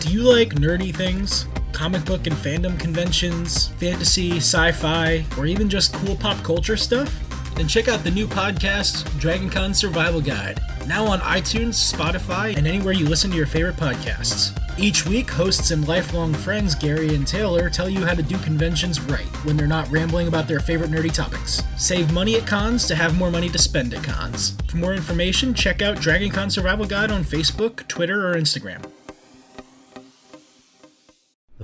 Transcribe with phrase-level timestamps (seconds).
[0.00, 1.46] Do you like nerdy things?
[1.72, 7.14] Comic book and fandom conventions, fantasy, sci fi, or even just cool pop culture stuff?
[7.54, 12.94] Then check out the new podcast, DragonCon Survival Guide, now on iTunes, Spotify, and anywhere
[12.94, 14.58] you listen to your favorite podcasts.
[14.78, 19.02] Each week, hosts and lifelong friends Gary and Taylor tell you how to do conventions
[19.02, 21.62] right when they're not rambling about their favorite nerdy topics.
[21.76, 24.56] Save money at cons to have more money to spend at cons.
[24.68, 28.82] For more information, check out DragonCon Survival Guide on Facebook, Twitter, or Instagram.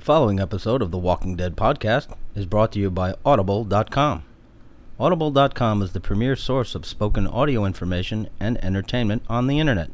[0.07, 4.23] Following episode of the Walking Dead podcast is brought to you by Audible.com.
[4.97, 9.89] Audible.com is the premier source of spoken audio information and entertainment on the internet.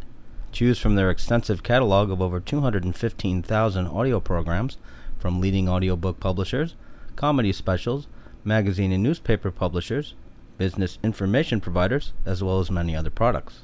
[0.52, 4.78] Choose from their extensive catalog of over 215,000 audio programs
[5.18, 6.76] from leading audiobook publishers,
[7.16, 8.06] comedy specials,
[8.44, 10.14] magazine and newspaper publishers,
[10.60, 13.62] business information providers, as well as many other products.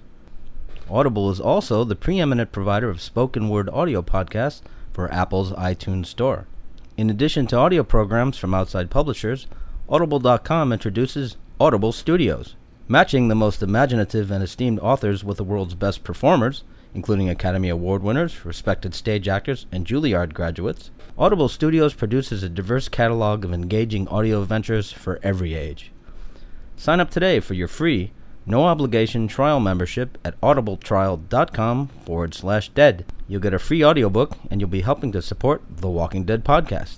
[0.89, 6.47] Audible is also the preeminent provider of spoken word audio podcasts for Apple's iTunes Store.
[6.97, 9.47] In addition to audio programs from outside publishers,
[9.87, 12.55] Audible.com introduces Audible Studios,
[12.87, 16.63] matching the most imaginative and esteemed authors with the world's best performers
[16.93, 20.91] including Academy Award winners, respected stage actors, and Juilliard graduates.
[21.17, 25.91] Audible Studios produces a diverse catalog of engaging audio adventures for every age.
[26.77, 28.11] Sign up today for your free,
[28.49, 33.05] no obligation trial membership at audibletrial.com forward slash dead.
[33.27, 36.97] You'll get a free audiobook and you'll be helping to support the Walking Dead podcast.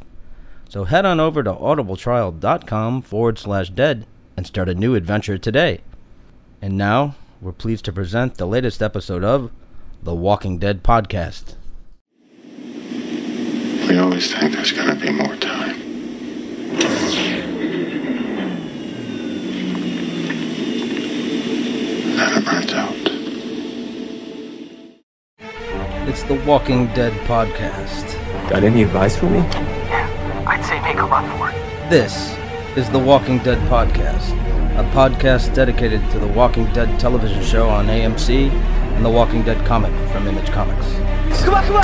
[0.69, 5.81] So head on over to audibletrial.com forward slash dead and start a new adventure today.
[6.61, 9.51] And now, we're pleased to present the latest episode of
[10.01, 11.55] the Walking Dead podcast.
[13.89, 15.81] We always think there's going to be more time.
[22.21, 22.93] Then it out.
[26.07, 28.13] It's the Walking Dead podcast.
[28.47, 29.39] Got any advice for me?
[29.39, 31.89] Yeah, I'd say make a run for it.
[31.89, 32.37] This
[32.77, 34.33] is the Walking Dead podcast,
[34.77, 39.65] a podcast dedicated to the Walking Dead television show on AMC and the Walking Dead
[39.65, 40.85] comic from Image Comics.
[41.43, 41.83] Come on, come on!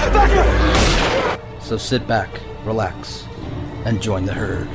[0.00, 1.60] Come back here!
[1.60, 2.30] So sit back,
[2.64, 3.26] relax,
[3.84, 4.68] and join the herd.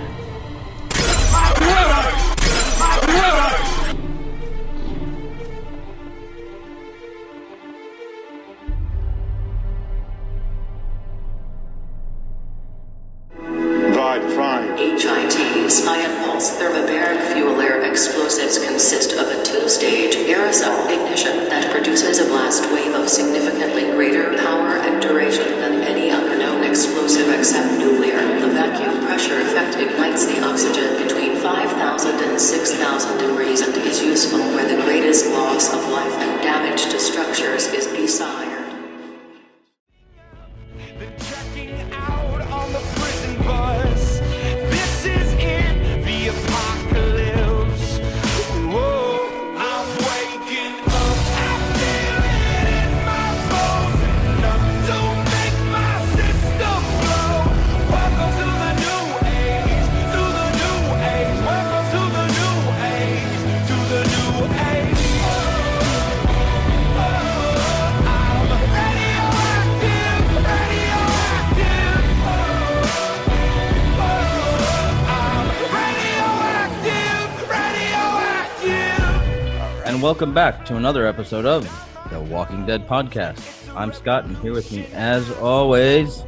[80.22, 81.64] Welcome back to another episode of
[82.12, 83.76] the Walking Dead podcast.
[83.76, 86.24] I'm Scott, and here with me, as always,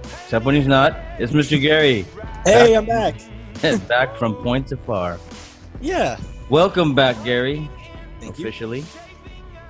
[0.00, 1.60] except when he's not, it's Mr.
[1.60, 2.06] Gary.
[2.46, 3.20] Hey, I'm back.
[3.88, 5.18] back from point to far.
[5.82, 6.18] Yeah.
[6.48, 7.68] Welcome back, Gary.
[8.20, 8.46] Thank you.
[8.46, 8.86] officially.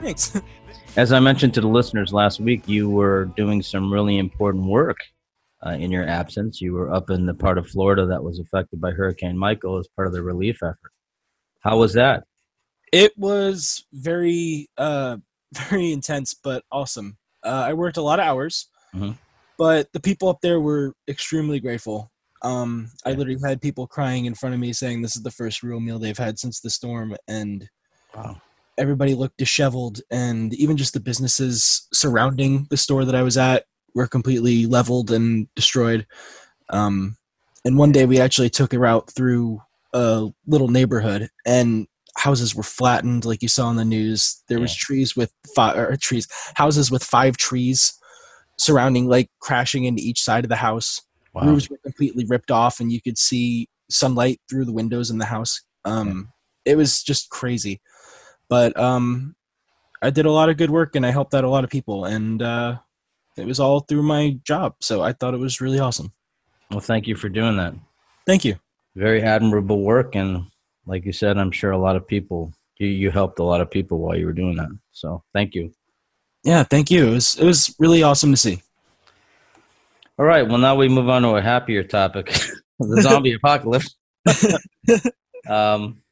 [0.01, 0.41] Thanks.
[0.97, 4.99] As I mentioned to the listeners last week, you were doing some really important work
[5.67, 6.61] uh, in your absence.
[6.61, 9.89] You were up in the part of Florida that was affected by Hurricane Michael as
[9.97, 10.93] part of the relief effort.
[11.63, 12.23] How was that?
[12.93, 15.19] It was very, uh,
[15.55, 17.17] very intense, but awesome.
[17.45, 19.17] Uh, I worked a lot of hours, Mhm.
[19.59, 22.11] but the people up there were extremely grateful.
[22.43, 25.63] Um, I literally had people crying in front of me saying this is the first
[25.63, 27.69] real meal they've had since the storm, and
[28.15, 28.41] Wow.
[28.79, 33.65] everybody looked disheveled, and even just the businesses surrounding the store that I was at
[33.95, 36.07] were completely leveled and destroyed.
[36.69, 37.17] Um,
[37.65, 39.63] and one day we actually took a route through
[39.93, 44.43] a little neighborhood, and houses were flattened, like you saw in the news.
[44.49, 47.93] There was trees with five trees, houses with five trees
[48.59, 51.01] surrounding, like crashing into each side of the house.
[51.35, 51.45] Wow.
[51.45, 55.27] Roofs were completely ripped off, and you could see sunlight through the windows in the
[55.27, 55.63] house.
[55.85, 56.33] Um,
[56.65, 57.81] It was just crazy,
[58.49, 59.37] but um,
[60.03, 62.07] I did a lot of good work, and I helped out a lot of people,
[62.07, 62.79] and uh,
[63.37, 64.75] it was all through my job.
[64.81, 66.13] So I thought it was really awesome.
[66.71, 67.75] Well, thank you for doing that.
[68.27, 68.57] Thank you.
[68.97, 70.47] Very admirable work, and
[70.87, 73.71] like you said, I'm sure a lot of people you you helped a lot of
[73.71, 74.69] people while you were doing that.
[74.93, 75.73] So thank you.
[76.45, 77.09] Yeah, thank you.
[77.09, 78.63] It was it was really awesome to see.
[80.19, 80.47] All right.
[80.47, 82.27] Well, now we move on to a happier topic:
[82.79, 83.95] the zombie apocalypse.
[85.49, 86.03] um.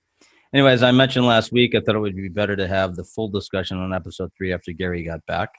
[0.52, 3.02] Anyway, as I mentioned last week, I thought it would be better to have the
[3.02, 5.50] full discussion on episode three after Gary got back,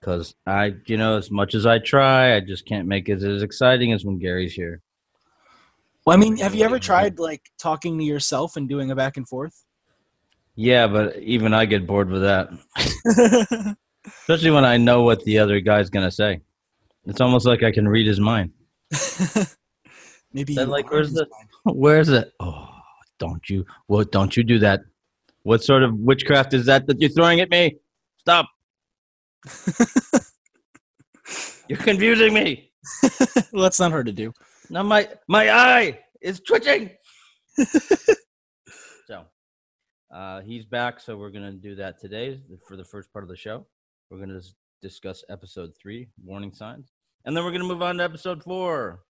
[0.00, 3.42] because I, you know, as much as I try, I just can't make it as
[3.42, 4.80] exciting as when Gary's here.
[6.08, 9.18] Well, I mean, have you ever tried like talking to yourself and doing a back
[9.18, 9.62] and forth?
[10.54, 12.48] Yeah, but even I get bored with that,
[14.06, 16.40] especially when I know what the other guy's gonna say.
[17.04, 18.52] It's almost like I can read his mind.
[20.32, 21.28] Maybe Then, like, where's the-
[21.64, 22.32] Where's it?
[22.40, 22.70] Oh,
[23.18, 23.66] don't you?
[23.88, 24.80] Well, don't you do that?
[25.42, 27.76] What sort of witchcraft is that that you're throwing at me?
[28.16, 28.46] Stop!
[31.68, 32.70] You're confusing me.
[33.52, 34.32] well, that's not hard to do.
[34.70, 36.90] Now my my eye is twitching.
[39.06, 39.24] so,
[40.14, 41.00] uh, he's back.
[41.00, 43.66] So we're gonna do that today for the first part of the show.
[44.10, 44.40] We're gonna
[44.82, 46.92] discuss episode three, warning signs,
[47.24, 49.00] and then we're gonna move on to episode four,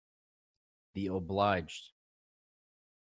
[0.94, 1.90] the obliged.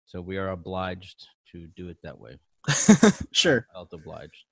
[0.05, 2.38] So we are obliged to do it that way.
[3.32, 3.66] sure.
[3.72, 4.44] Felt obliged.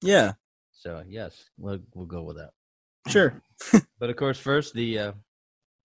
[0.00, 0.32] Yeah.
[0.72, 2.52] So yes, we'll we'll go with that.
[3.08, 3.42] Sure.
[3.98, 5.12] But of course, first the uh,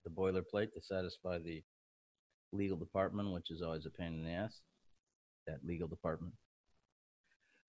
[0.03, 1.63] the boilerplate to satisfy the
[2.51, 4.61] legal department, which is always a pain in the ass.
[5.47, 6.33] That legal department.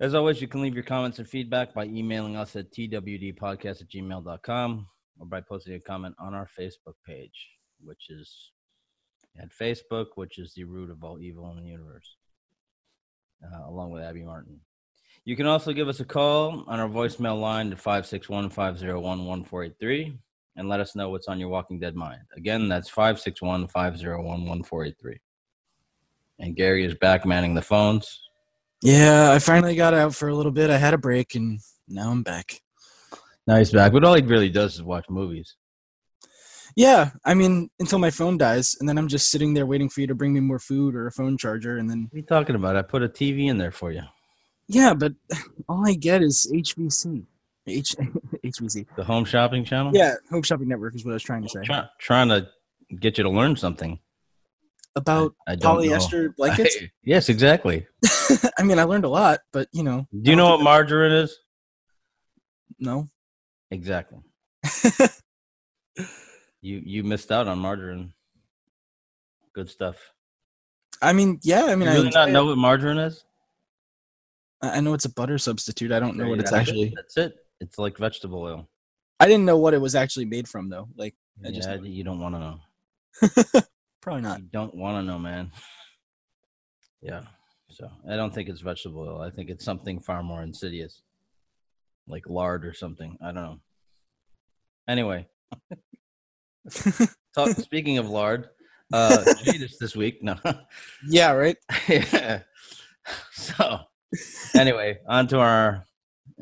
[0.01, 3.89] As always, you can leave your comments and feedback by emailing us at twdpodcast at
[3.89, 4.87] gmail.com
[5.19, 7.49] or by posting a comment on our Facebook page,
[7.81, 8.51] which is
[9.41, 12.17] at Facebook, which is the root of all evil in the universe,
[13.45, 14.61] uh, along with Abby Martin.
[15.25, 20.19] You can also give us a call on our voicemail line at 561 501 1483
[20.57, 22.23] and let us know what's on your Walking Dead mind.
[22.37, 25.19] Again, that's 561 501 1483.
[26.39, 28.21] And Gary is back manning the phones.
[28.83, 30.71] Yeah, I finally got out for a little bit.
[30.71, 32.61] I had a break and now I'm back.
[33.47, 35.57] Now he's back, but all he really does is watch movies.
[36.75, 40.01] Yeah, I mean, until my phone dies, and then I'm just sitting there waiting for
[40.01, 42.27] you to bring me more food or a phone charger, and then What are you
[42.27, 42.77] talking about?
[42.77, 44.03] I put a TV in there for you.
[44.69, 45.13] yeah, but
[45.69, 47.27] all I get is HVC,
[47.67, 47.95] H
[48.45, 48.87] HVC.
[48.97, 49.93] The Home Shopping Channel?
[49.95, 52.49] Yeah, Home Shopping Network is what I was trying to say Try, trying to
[52.99, 53.99] get you to learn something.
[54.97, 55.77] about I know.
[55.77, 56.77] polyester blankets.
[57.05, 57.87] yes, exactly.
[58.59, 61.37] I mean, I learned a lot, but you know, Do you know what margarine is?
[62.79, 63.09] no.
[63.71, 64.19] Exactly.
[66.61, 68.13] You you missed out on margarine.
[69.55, 69.97] Good stuff.
[71.01, 71.65] I mean, yeah.
[71.65, 72.33] I mean, you I really enjoy not it.
[72.33, 73.25] know what margarine is?
[74.63, 75.91] I I know it's a butter substitute.
[75.91, 76.93] I don't know what it's actually.
[76.95, 77.35] That's it.
[77.63, 78.69] It's like vegetable oil.
[79.21, 80.89] I didn't know what it was actually made from, though.
[80.97, 81.15] Like,
[81.45, 83.63] I Yeah, just you don't want to know.
[84.03, 84.41] probably not.
[84.41, 85.53] You don't want to know, man.
[87.01, 87.23] Yeah.
[87.71, 89.21] So I don't think it's vegetable oil.
[89.23, 91.03] I think it's something far more insidious,
[92.07, 93.17] like lard or something.
[93.23, 93.61] I don't know.
[94.89, 95.27] Anyway,
[97.35, 98.49] talk, speaking of lard,
[98.93, 100.23] uh, Jadis this week.
[100.23, 100.37] No.
[101.09, 101.57] Yeah, right.
[101.89, 102.43] yeah.
[103.33, 103.79] So,
[104.55, 105.87] anyway, on to our,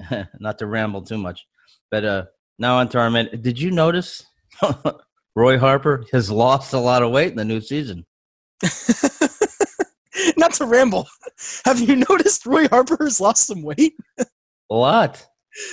[0.40, 1.46] not to ramble too much,
[1.90, 2.24] but uh,
[2.58, 3.28] now on to our main.
[3.40, 4.24] Did you notice
[5.36, 8.06] Roy Harper has lost a lot of weight in the new season?
[10.36, 11.06] not to ramble.
[11.64, 13.94] Have you noticed Roy Harper has lost some weight?
[14.18, 15.26] A lot.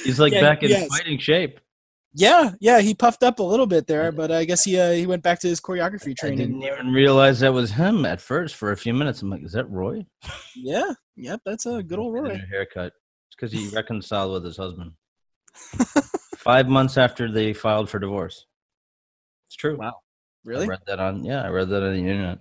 [0.03, 0.87] He's like Yeah, back in yes.
[0.87, 1.59] fighting shape.
[2.13, 5.05] Yeah, yeah, he puffed up a little bit there, but I guess he uh, he
[5.05, 6.39] went back to his choreography training.
[6.39, 9.21] I didn't even realize that was him at first for a few minutes.
[9.21, 10.03] I'm like, is that Roy?
[10.55, 12.41] Yeah, yep, that's a good old Roy.
[12.49, 12.93] haircut.
[13.39, 14.93] It's because he reconciled with his husband.
[16.37, 18.45] Five months after they filed for divorce.
[19.47, 19.77] It's true.
[19.77, 19.89] Wow.
[19.89, 20.67] I Really?
[20.67, 21.23] read that on.
[21.23, 22.39] Yeah, I read that on the internet.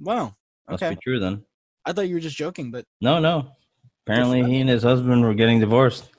[0.00, 0.24] Wow.
[0.24, 0.34] Okay.
[0.70, 0.94] Must Okay.
[0.94, 1.44] be true then.
[1.84, 3.52] I thought you were just joking, but No, no.
[4.06, 6.10] Apparently, he and his husband were getting divorced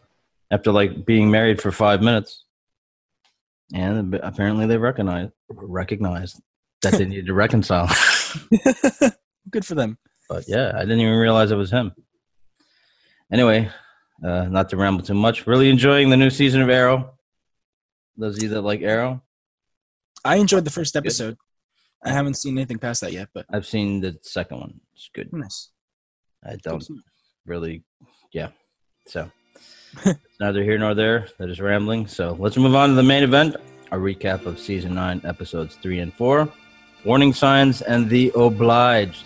[0.52, 2.46] after like being married for five minutes,
[3.74, 6.40] and apparently they recognized recognized
[6.82, 7.90] that they needed to reconcile.
[9.50, 9.98] good for them.
[10.30, 11.92] But yeah, I didn't even realize it was him.
[13.32, 13.70] Anyway,
[14.24, 15.46] uh, not to ramble too much.
[15.48, 17.14] Really enjoying the new season of Arrow.
[18.18, 19.22] Those of you that like Arrow,
[20.24, 21.38] I enjoyed the first episode.
[22.04, 24.82] I haven't seen anything past that yet, but I've seen the second one.
[24.94, 25.32] It's good.
[25.34, 25.70] nice.
[26.46, 26.86] I don't
[27.46, 27.84] really,
[28.34, 28.50] yeah.
[29.08, 29.32] So
[30.06, 31.28] it's neither here nor there.
[31.40, 32.08] That is rambling.
[32.08, 33.56] So let's move on to the main event.
[33.92, 36.52] A recap of season nine, episodes three and four.
[37.06, 39.26] Warning signs and the obliged.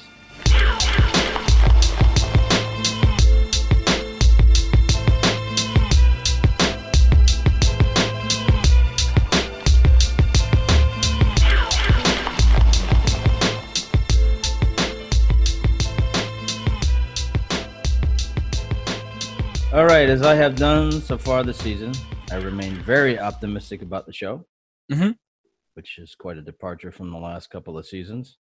[20.08, 21.92] Right, as I have done so far this season,
[22.32, 24.46] I remain very optimistic about the show,
[24.90, 25.12] mm-hmm.
[25.74, 28.38] which is quite a departure from the last couple of seasons.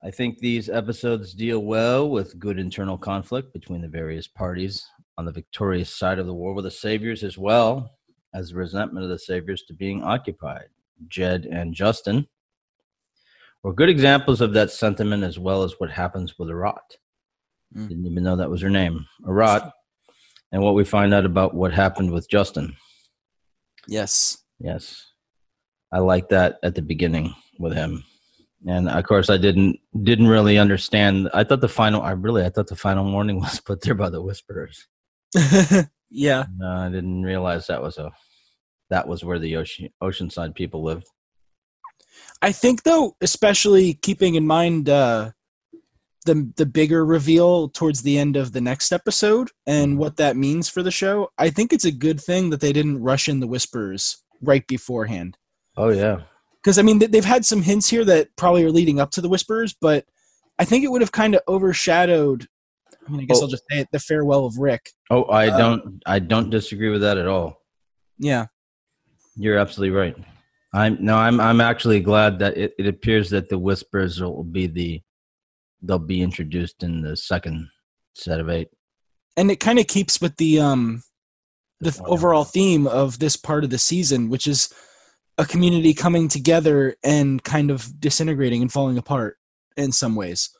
[0.00, 4.86] I think these episodes deal well with good internal conflict between the various parties
[5.18, 7.90] on the victorious side of the war with the Saviors, as well
[8.32, 10.68] as the resentment of the Saviors to being occupied.
[11.08, 12.28] Jed and Justin
[13.64, 16.96] were good examples of that sentiment, as well as what happens with Arat.
[17.76, 17.88] Mm.
[17.88, 19.72] Didn't even know that was her name, Arat,
[20.52, 22.76] and what we find out about what happened with Justin.
[23.88, 24.38] Yes.
[24.60, 25.06] Yes.
[25.90, 28.04] I like that at the beginning with him.
[28.66, 32.50] And of course I didn't didn't really understand I thought the final I really I
[32.50, 34.86] thought the final warning was put there by the whisperers.
[36.10, 36.44] yeah.
[36.56, 38.12] No, I didn't realize that was a
[38.90, 41.06] that was where the ocean oceanside people lived.
[42.40, 45.32] I think though, especially keeping in mind uh,
[46.24, 50.68] the the bigger reveal towards the end of the next episode and what that means
[50.68, 53.46] for the show, I think it's a good thing that they didn't rush in the
[53.46, 55.36] whispers right beforehand.
[55.76, 56.22] Oh yeah.
[56.62, 59.28] Because I mean, they've had some hints here that probably are leading up to the
[59.28, 60.04] whispers, but
[60.58, 62.46] I think it would have kind of overshadowed.
[63.06, 63.42] I mean, I guess Oh.
[63.42, 64.90] I'll just say it, the farewell of Rick.
[65.10, 67.62] Oh, I Uh, don't I don't disagree with that at all.
[68.18, 68.46] Yeah.
[69.34, 70.16] You're absolutely right.
[70.74, 74.66] I'm no, I'm I'm actually glad that it, it appears that the whispers will be
[74.68, 75.02] the
[75.82, 77.68] they'll be introduced in the second
[78.14, 78.68] set of eight.
[79.36, 81.02] and it kind of keeps with the um
[81.80, 84.72] the The th- overall theme of this part of the season which is
[85.38, 89.38] a community coming together and kind of disintegrating and falling apart
[89.76, 90.50] in some ways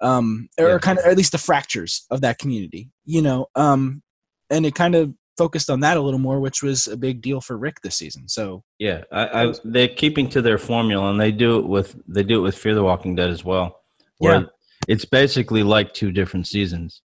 [0.00, 0.78] um or Yeah.
[0.78, 4.02] kind of or at least the fractures of that community you know um
[4.50, 7.40] and it kind of focused on that a little more which was a big deal
[7.40, 11.30] for rick this season so Yeah, I, I they're keeping to their formula, and they
[11.32, 13.80] do it with they do it with Fear the Walking Dead as well.
[14.18, 14.46] Where Yeah.
[14.88, 17.02] It's basically like two different seasons.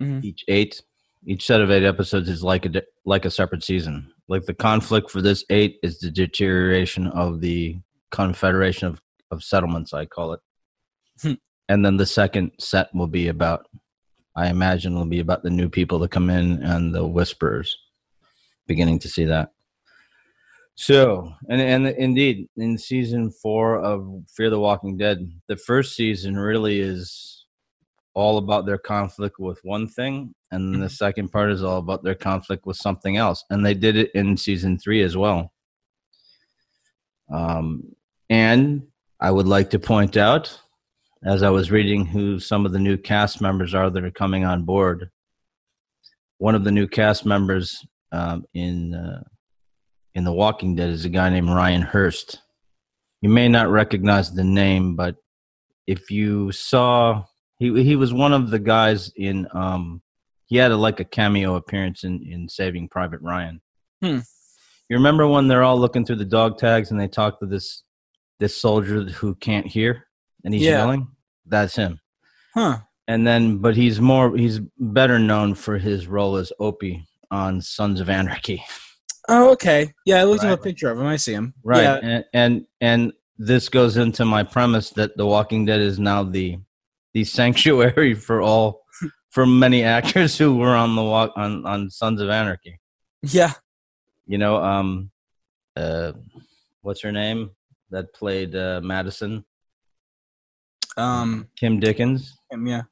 [0.00, 0.24] Mhm.
[0.24, 0.82] Each eight,
[1.26, 4.12] each set of eight episodes is like a like a separate season.
[4.28, 7.78] Like the conflict for this eight is the deterioration of the
[8.10, 10.40] Confederation of of Settlements, I call it.
[11.20, 11.32] Hmm.
[11.68, 13.66] And then the second set will be about,
[14.36, 17.76] I imagine, will be about the new people that come in and the Whisperers.
[18.68, 19.52] Beginning to see that.
[20.76, 26.36] So, and and indeed, in season four of Fear the Walking Dead, the first season
[26.36, 27.46] really is
[28.12, 32.04] all about their conflict with one thing, and then the second part is all about
[32.04, 33.42] their conflict with something else.
[33.48, 35.50] And they did it in season three as well.
[37.32, 37.96] Um,
[38.28, 38.86] and
[39.18, 40.60] I would like to point out,
[41.24, 44.44] as I was reading who some of the new cast members are that are coming
[44.44, 45.10] on board,
[46.36, 49.22] one of the new cast members um, in uh,
[50.16, 52.40] in The Walking Dead is a guy named Ryan Hurst.
[53.20, 55.16] You may not recognize the name, but
[55.86, 57.24] if you saw,
[57.58, 59.46] he he was one of the guys in.
[59.52, 60.02] Um,
[60.46, 63.60] he had a, like a cameo appearance in in Saving Private Ryan.
[64.02, 64.20] Hmm.
[64.88, 67.82] You remember when they're all looking through the dog tags and they talk to this
[68.40, 70.06] this soldier who can't hear
[70.44, 70.78] and he's Yeah.
[70.78, 71.08] yelling?
[71.46, 72.00] That's him.
[72.54, 77.60] huh And then, but he's more he's better known for his role as Opie on
[77.60, 78.64] Sons of Anarchy.
[79.28, 79.92] oh okay.
[80.04, 80.58] Yeah i looked at Right.
[80.58, 81.06] a picture of him.
[81.06, 81.54] I see him.
[81.64, 81.82] Right.
[81.82, 86.22] Yeah, and, and and this goes into my premise that the walking dead is now
[86.24, 86.58] the
[87.14, 88.82] the sanctuary for all
[89.30, 92.80] for many actors who were on the walk on on sons of anarchy.
[93.22, 93.52] Yeah.
[94.26, 95.10] You know um
[95.76, 96.12] uh
[96.82, 97.50] what's her name
[97.90, 99.44] that played uh madison?
[100.96, 102.36] Um kim dickens.
[102.50, 102.82] Him, yeah.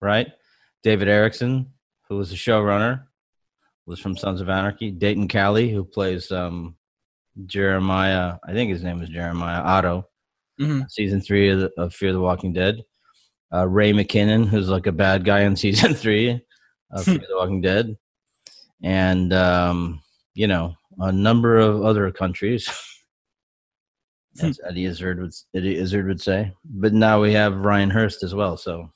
[0.00, 0.28] Right?
[0.82, 1.72] David erickson
[2.08, 3.04] who was the showrunner
[3.86, 6.74] was from sons of anarchy dayton callie who plays um
[7.46, 10.06] jeremiah i think his name is jeremiah otto
[10.60, 10.88] Mhm.
[10.88, 12.80] season three of, the, of Fear the Walking Dead.
[13.52, 16.40] Uh, Ray McKinnon, who's like a bad guy in season three
[16.92, 17.96] of Fear the Walking Dead,
[18.80, 20.00] and um,
[20.34, 22.70] you know a number of other countries,
[24.40, 26.52] as Eddie Izzard would Eddie Izzard would say.
[26.64, 28.92] But now we have Ryan Hurst as well, so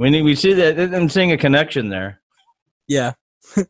[0.00, 2.20] we need, we see that I'm seeing a connection there.
[2.88, 3.12] yeah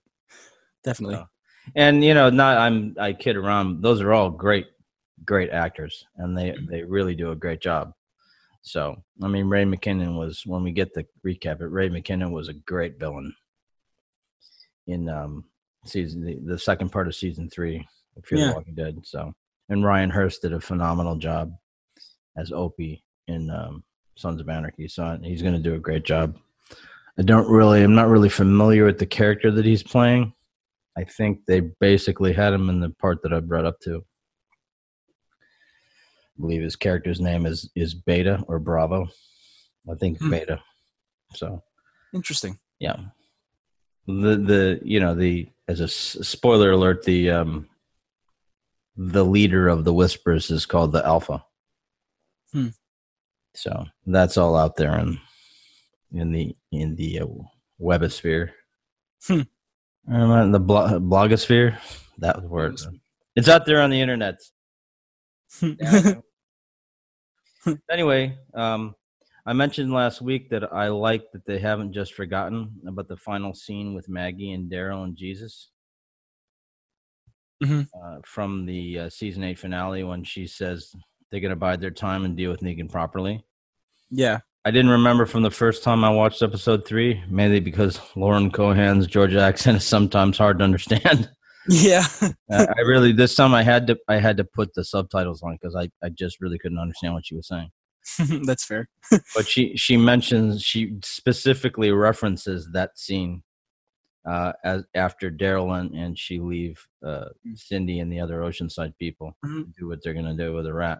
[0.86, 1.26] definitely So-
[1.74, 3.82] and you know, not I'm I kid around.
[3.82, 4.68] Those are all great,
[5.24, 7.92] great actors, and they they really do a great job.
[8.62, 11.60] So I mean, Ray McKinnon was when we get the recap.
[11.60, 13.34] It Ray McKinnon was a great villain
[14.86, 15.44] in um
[15.84, 18.46] season the, the second part of season three of Fear Yeah.
[18.48, 18.98] the Walking Dead.
[19.04, 19.32] So
[19.68, 21.52] and Ryan Hurst did a phenomenal job
[22.36, 23.82] as Opie in um,
[24.14, 24.86] Sons of Anarchy.
[24.86, 26.36] So he's going to do a great job.
[27.18, 30.32] I don't really, I'm not really familiar with the character that he's playing.
[30.98, 34.04] I think they basically had him in the part that I brought up to.
[36.38, 39.08] I believe his character's name is is Beta or Bravo.
[39.90, 40.30] I think Hmm.
[40.30, 40.62] Beta.
[41.34, 41.62] So
[42.14, 42.96] interesting yeah.
[44.06, 47.68] the the you know the as a s- spoiler alert the um
[48.96, 51.44] the leader of the whispers is called the alpha
[52.52, 52.68] Hmm.
[53.54, 55.18] so that's all out there in
[56.12, 57.26] in the in the uh,
[57.80, 58.50] webosphere
[59.26, 59.42] Hmm.
[60.08, 61.78] Um, the blo- blogosphere
[62.18, 62.78] that word
[63.34, 64.40] it's out there on the internet
[67.90, 68.94] anyway, um,
[69.46, 73.54] I mentioned last week that I like that they haven't just forgotten about the final
[73.54, 75.70] scene with Maggie and Daryl and Jesus
[77.62, 77.88] Mhm.
[77.94, 80.92] uh, from the uh, season eight finale when she says
[81.30, 83.44] they're going to bide their time and deal with Negan properly.
[84.10, 84.40] yeah.
[84.66, 89.06] I didn't remember from the first time I watched episode three, mainly because Lauren Cohan's
[89.06, 91.30] Georgia accent is sometimes hard to understand.
[91.68, 92.04] Yeah.
[92.20, 92.32] I
[92.76, 95.76] I really this time I had to I had to put the subtitles on because
[95.76, 97.70] I, I just really couldn't understand what she was saying.
[98.44, 98.88] That's fair.
[99.36, 103.44] but she she mentions she specifically references that scene
[104.28, 109.36] uh as after daryl and, and she leave uh Cyndie and the other oceanside people
[109.44, 109.72] Mhm.
[109.78, 110.98] do what they're gonna do with Arat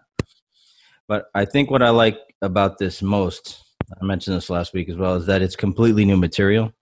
[1.09, 3.63] but i think what i like about this most
[4.01, 6.73] i mentioned this last week as well is that it's completely new material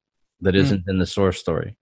[0.41, 0.59] that Mm.
[0.59, 1.77] isn't in the source story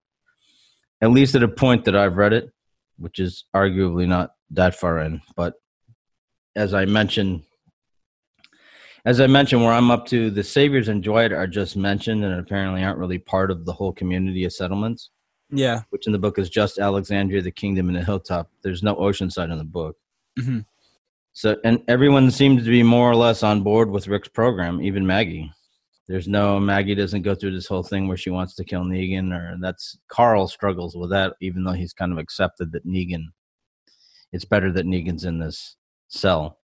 [1.01, 2.51] at least at a point that i've read it
[2.99, 5.55] which is arguably not that far in but
[6.57, 7.43] as i mentioned
[9.05, 12.39] as I mentioned, where I'm up to, the Saviors and Dwight are just mentioned and
[12.39, 15.11] apparently aren't really part of the whole community of settlements,
[15.51, 15.81] Yeah.
[15.91, 18.49] which in the book is just Alexandria, the kingdom, and the hilltop.
[18.63, 19.97] There's no Oceanside in the book.
[20.39, 20.65] Mhm.
[21.35, 25.07] So, and everyone seems to be more or less on board with Rick's program, even
[25.07, 25.51] Maggie.
[26.09, 29.33] There's no Maggie doesn't go through this whole thing where she wants to kill Negan,
[29.33, 33.27] or that's Carl struggles with that, even though he's kind of accepted that Negan.
[34.33, 35.77] It's better that Negan's in this
[36.09, 36.59] cell.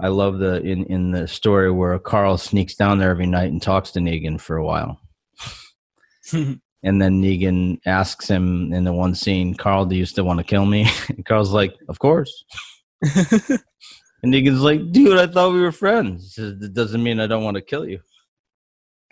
[0.00, 3.60] I love the in in the story where Carl sneaks down there every night and
[3.60, 5.00] talks to Negan for a while,
[6.32, 10.44] and then Negan asks him in the one scene, "Carl, do you still want to
[10.44, 12.44] kill me?" And Carl's like, "Of course."
[14.22, 17.44] And Negan's like, "Dude, I thought we were friends." Says, "That doesn't mean I don't
[17.44, 18.00] want to kill you."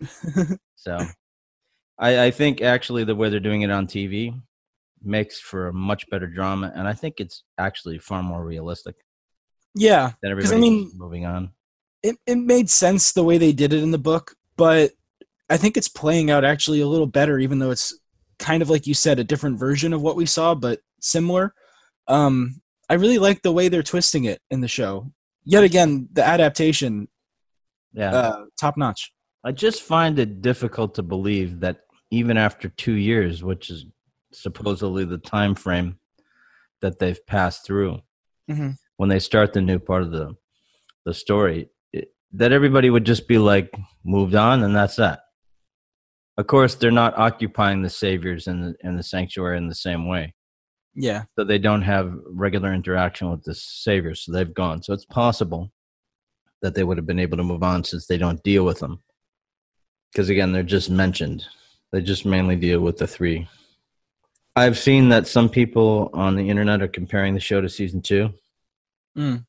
[0.76, 0.98] so,
[1.98, 4.40] I I think actually the way they're doing it on TV
[5.02, 8.96] makes for a much better drama, and I think it's actually far more realistic
[9.74, 10.12] yeah.
[10.22, 11.50] than 'Cause, I mean- moving on.
[12.02, 14.92] It it made sense the way they did it in the book, but
[15.48, 17.96] I think it's playing out actually a little better, even though it's
[18.38, 21.54] kind of like you said, a different version of what we saw, but similar.
[22.08, 25.12] Um, I really like the way they're twisting it in the show.
[25.44, 27.08] Yet again, the adaptation,
[27.92, 28.12] Yeah.
[28.14, 29.12] uh, top notch.
[29.44, 33.86] I just find it difficult to believe that even after two years, which is
[34.32, 35.98] supposedly the time frame
[36.80, 38.00] that they've passed through,
[38.50, 38.76] Mhm.
[38.96, 40.34] when they start the new part of the
[41.06, 43.70] the story, it, that everybody would just be like
[44.04, 45.20] moved on, and that's that.
[46.38, 50.08] Of course, they're not occupying the saviors in the in the sanctuary in the same
[50.08, 50.34] way,
[50.94, 54.20] Yeah, so they don't have regular interaction with the saviors.
[54.20, 54.82] So they've gone.
[54.82, 55.72] So it's possible
[56.62, 59.02] that they would have been able to move on since they don't deal with them.
[60.12, 61.44] Because again they're just mentioned.
[61.92, 63.48] They just mainly deal with the three.
[64.56, 68.32] I've seen that some people on the internet are comparing the show to season two.
[69.16, 69.44] Mm.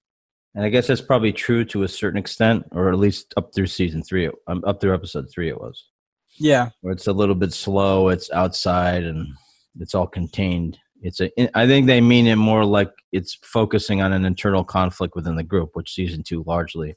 [0.54, 3.66] and i guess that's probably true to a certain extent or at least up through
[3.66, 5.86] season three um, up through episode three it was.
[6.38, 9.28] Yeah, where it's a little bit slow it's outside and
[9.80, 14.12] it's all contained it's a i think they mean it more like it's focusing on
[14.12, 16.96] an internal conflict within the group which season two largely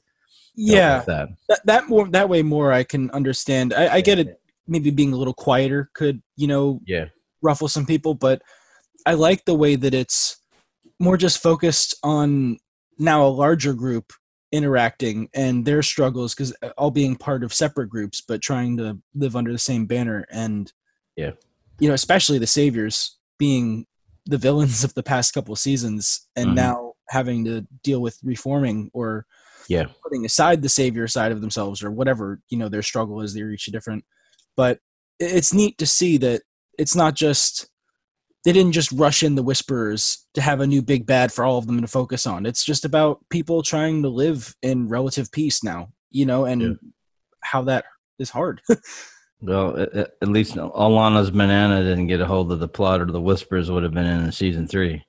[0.55, 1.03] yeah.
[1.07, 3.73] that That that more that way more I can understand.
[3.73, 4.41] I, I get it.
[4.67, 7.05] Maybe being a little quieter could you know yeah
[7.41, 8.41] ruffle some people, but
[9.05, 10.37] I like the way that it's
[10.99, 12.57] more just focused on
[12.97, 14.11] now a larger group
[14.51, 18.99] interacting and their struggles because uh, all being part of separate groups but trying to
[19.13, 20.73] live under the same banner and
[21.15, 21.33] Yeah.
[21.79, 23.85] you know especially the saviors being
[24.29, 26.55] the villains of the past couple of seasons and Mhm.
[26.55, 29.25] now having to deal with reforming or
[29.67, 29.87] Yeah.
[30.03, 33.51] putting aside the savior side of themselves or whatever you know their struggle is they're
[33.51, 34.05] each different
[34.55, 34.79] but
[35.19, 36.43] it's neat to see that
[36.77, 37.67] it's not just
[38.45, 41.57] they didn't just rush in the whisperers to have a new big bad for all
[41.57, 45.63] of them to focus on it's just about people trying to live in relative peace
[45.63, 46.73] now you know and Yeah.
[47.43, 47.85] how that
[48.19, 48.61] is hard
[49.41, 53.71] Well, at, least Alana's banana didn't get a hold of the plot, or the Whispers
[53.71, 55.03] would have been in season three.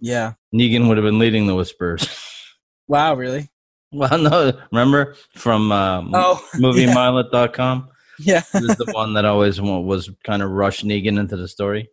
[0.00, 2.08] yeah Negan would have been leading the Whispers.
[2.88, 3.48] wow really
[3.92, 7.88] well, no, remember from um, oh Moviepilot.com?
[8.18, 11.88] yeah He was the one that always was kind of rushed Negan into the story.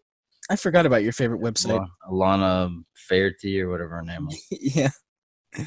[0.49, 4.45] i forgot about your favorite website Alana Fairty or whatever her name was.
[4.51, 4.89] yeah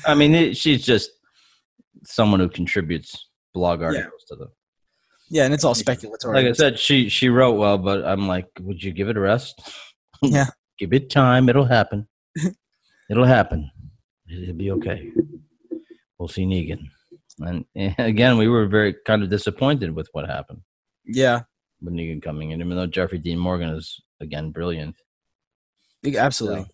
[0.07, 1.11] I mean, it, she's just
[2.05, 4.49] someone who contributes blog articles to the.
[5.31, 6.35] Yeah, and it's all speculatory.
[6.35, 9.21] Like I said, she she wrote well, but I'm like, would you give it a
[9.21, 9.61] rest?
[10.23, 10.47] Yeah.
[10.79, 11.49] give it time.
[11.49, 12.07] It'll happen.
[13.11, 13.71] It'll happen.
[14.29, 15.11] It'll be okay.
[16.19, 16.89] We'll see Negan.
[17.41, 20.61] And eh, again, we were very kind of disappointed with what happened
[21.05, 21.43] yeah,
[21.81, 24.97] with Negan coming in, even though Jeffrey Dean Morgan is again brilliant.
[26.17, 26.67] absolutely.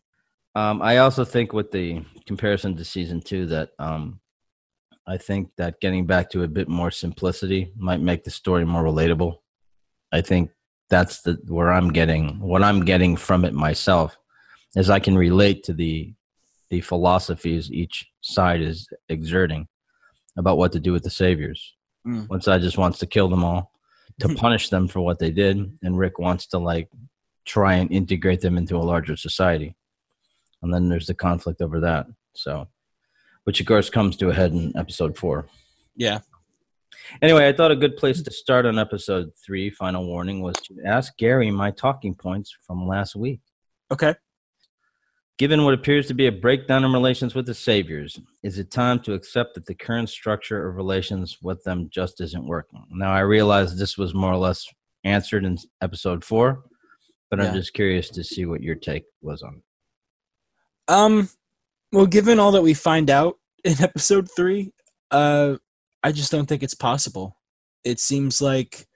[0.55, 4.21] Um, I also think with the comparison to season two that um,
[5.11, 8.85] I think that getting back to a bit more simplicity might make the story more
[8.85, 9.39] relatable.
[10.13, 10.51] I think
[10.89, 14.17] that's the where I'm getting what I'm getting from it myself
[14.77, 16.15] is I can relate to the
[16.71, 19.67] the philosophies each side is exerting
[20.39, 21.75] about what to do with the saviors.
[22.07, 22.29] Mm.
[22.29, 23.73] One side just wants to kill them all
[24.21, 26.89] to punish them for what they did, and Rick wants to like
[27.45, 29.75] try and integrate them into a larger society.
[30.63, 32.07] And then there's the conflict over that.
[32.37, 32.69] So,
[33.45, 35.47] which of course comes to a head in episode four.
[35.97, 36.21] Yeah.
[37.23, 40.77] Anyway, I thought a good place to start on episode three, final warning, was to
[40.87, 43.41] ask Gary my talking points from last week.
[43.91, 44.15] Okay.
[45.39, 49.01] Given what appears to be a breakdown in relations with the Saviors, is it time
[49.01, 52.85] to accept that the current structure of relations with them just isn't working?
[52.91, 54.67] Now, I realize this was more or less
[55.03, 56.65] answered in episode four,
[57.31, 57.47] but Yeah.
[57.47, 60.93] I'm just curious to see what your take was on it.
[60.93, 61.31] Um,
[61.93, 64.73] well, given all that we find out in episode three,
[65.11, 65.57] uh,
[66.03, 67.37] I just don't think it's possible.
[67.85, 68.87] It seems like,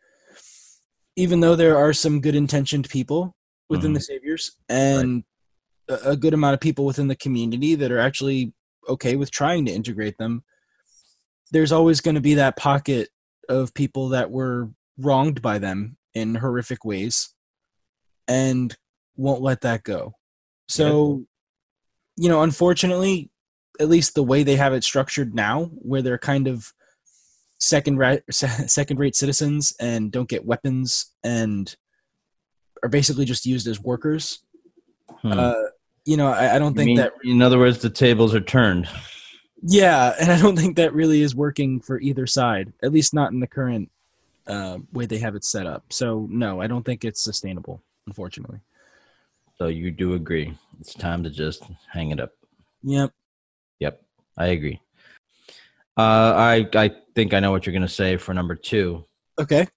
[1.17, 3.37] even though there are some good intentioned people
[3.69, 5.25] within the Saviors and
[5.89, 8.53] a, a good amount of people within the community that are actually
[8.89, 10.43] okay with trying to integrate them,
[11.53, 13.11] there's always going to be that pocket
[13.49, 17.35] of people that were wronged by them in horrific ways
[18.27, 18.77] and
[19.17, 20.15] won't let that go.
[20.69, 21.27] So,
[22.17, 23.31] you know, unfortunately,
[23.81, 26.73] at least the way they have it structured now, where they're kind of
[27.59, 31.75] second rate second rate citizens and don't get weapons and
[32.83, 34.43] are basically just used as workers.
[35.23, 35.33] Hmm.
[35.33, 35.55] Uh,
[36.05, 37.13] you know, I, I don't You think mean- that.
[37.25, 38.89] in other words, the tables are turned.
[39.67, 42.75] Yeah, and I don't think that really is working for either side.
[42.83, 43.91] At least not in the current
[44.47, 45.85] uh, way they have it set up.
[45.91, 47.81] So no, I don't think it's sustainable.
[48.07, 48.59] Unfortunately.
[49.59, 50.57] So you do agree.
[50.81, 51.63] It's time to just
[51.93, 52.33] hang it up.
[52.83, 53.13] Yep.
[53.81, 54.03] Yep,
[54.37, 54.81] I agree.
[55.97, 59.05] Uh, I I think I know what you're going to say for number two,
[59.39, 59.69] Okay.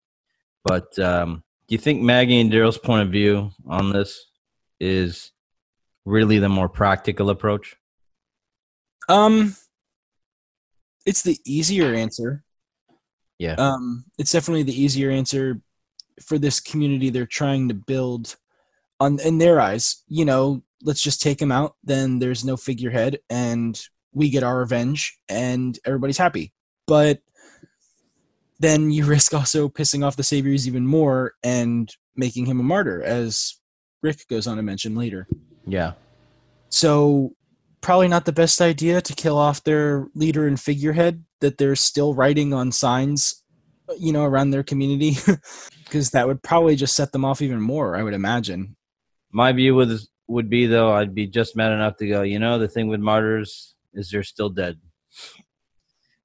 [0.64, 4.26] but um, do you think Maggie and Daryl's point of view on this
[4.80, 5.32] is
[6.06, 7.76] really the more practical approach?
[9.10, 9.56] Um,
[11.06, 12.44] it's the easier answer.
[13.38, 13.54] Yeah.
[13.54, 15.62] Um, it's definitely the easier answer
[16.22, 18.36] for this community they're trying to build.
[19.00, 21.76] On in their eyes, you know, let's just take him out.
[21.84, 23.80] Then there's no figurehead, and
[24.14, 26.54] we get our revenge, and everybody's happy.
[26.88, 27.22] But
[28.60, 33.04] then you risk also pissing off the saviors even more and making him a martyr,
[33.04, 33.60] as
[34.02, 35.28] Rick goes on to mention later.
[35.66, 35.94] Yeah,
[36.70, 37.36] So
[37.82, 42.14] probably not the best idea to kill off their leader and figurehead that they're still
[42.14, 43.44] writing on signs,
[44.00, 45.18] you know, around their community,
[45.84, 47.96] because that would probably just set them off even more.
[47.98, 48.77] I would imagine.
[49.38, 52.24] My view would would be though I'd be just mad enough to go.
[52.24, 54.80] You know, the thing with martyrs is they're still dead,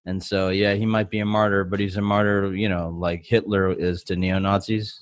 [0.07, 2.55] and so yeah, he might be a martyr, but he's a martyr.
[2.55, 4.99] You know, like Hitler is to neo Nazis,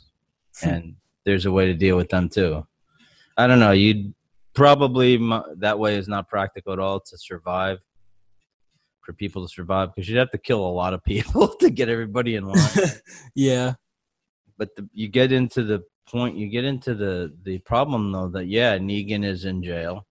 [0.61, 0.69] hmm.
[0.69, 2.67] and there's a way to deal with them too.
[3.37, 3.71] I don't know.
[3.71, 4.13] You'd
[4.55, 5.17] probably
[5.59, 7.79] that way is not practical at all to survive
[9.03, 11.89] for people to survive because you'd have to kill a lot of people to get
[11.89, 12.91] everybody in line
[13.37, 13.75] yeah.
[14.59, 18.47] but the, you get into the point you get into the the problem though that
[18.47, 20.07] yeah negan is in jail.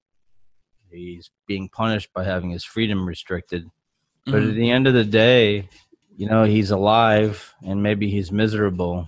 [0.92, 3.70] He's being punished by having his freedom restricted.
[4.26, 4.56] But at Mhm.
[4.56, 5.70] the end of the day
[6.16, 9.08] you know he's alive and maybe he's miserable.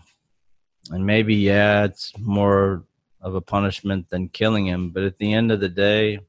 [0.90, 2.84] And maybe yeah it's more
[3.22, 4.90] of a punishment than killing him.
[4.92, 6.20] But at the end of the day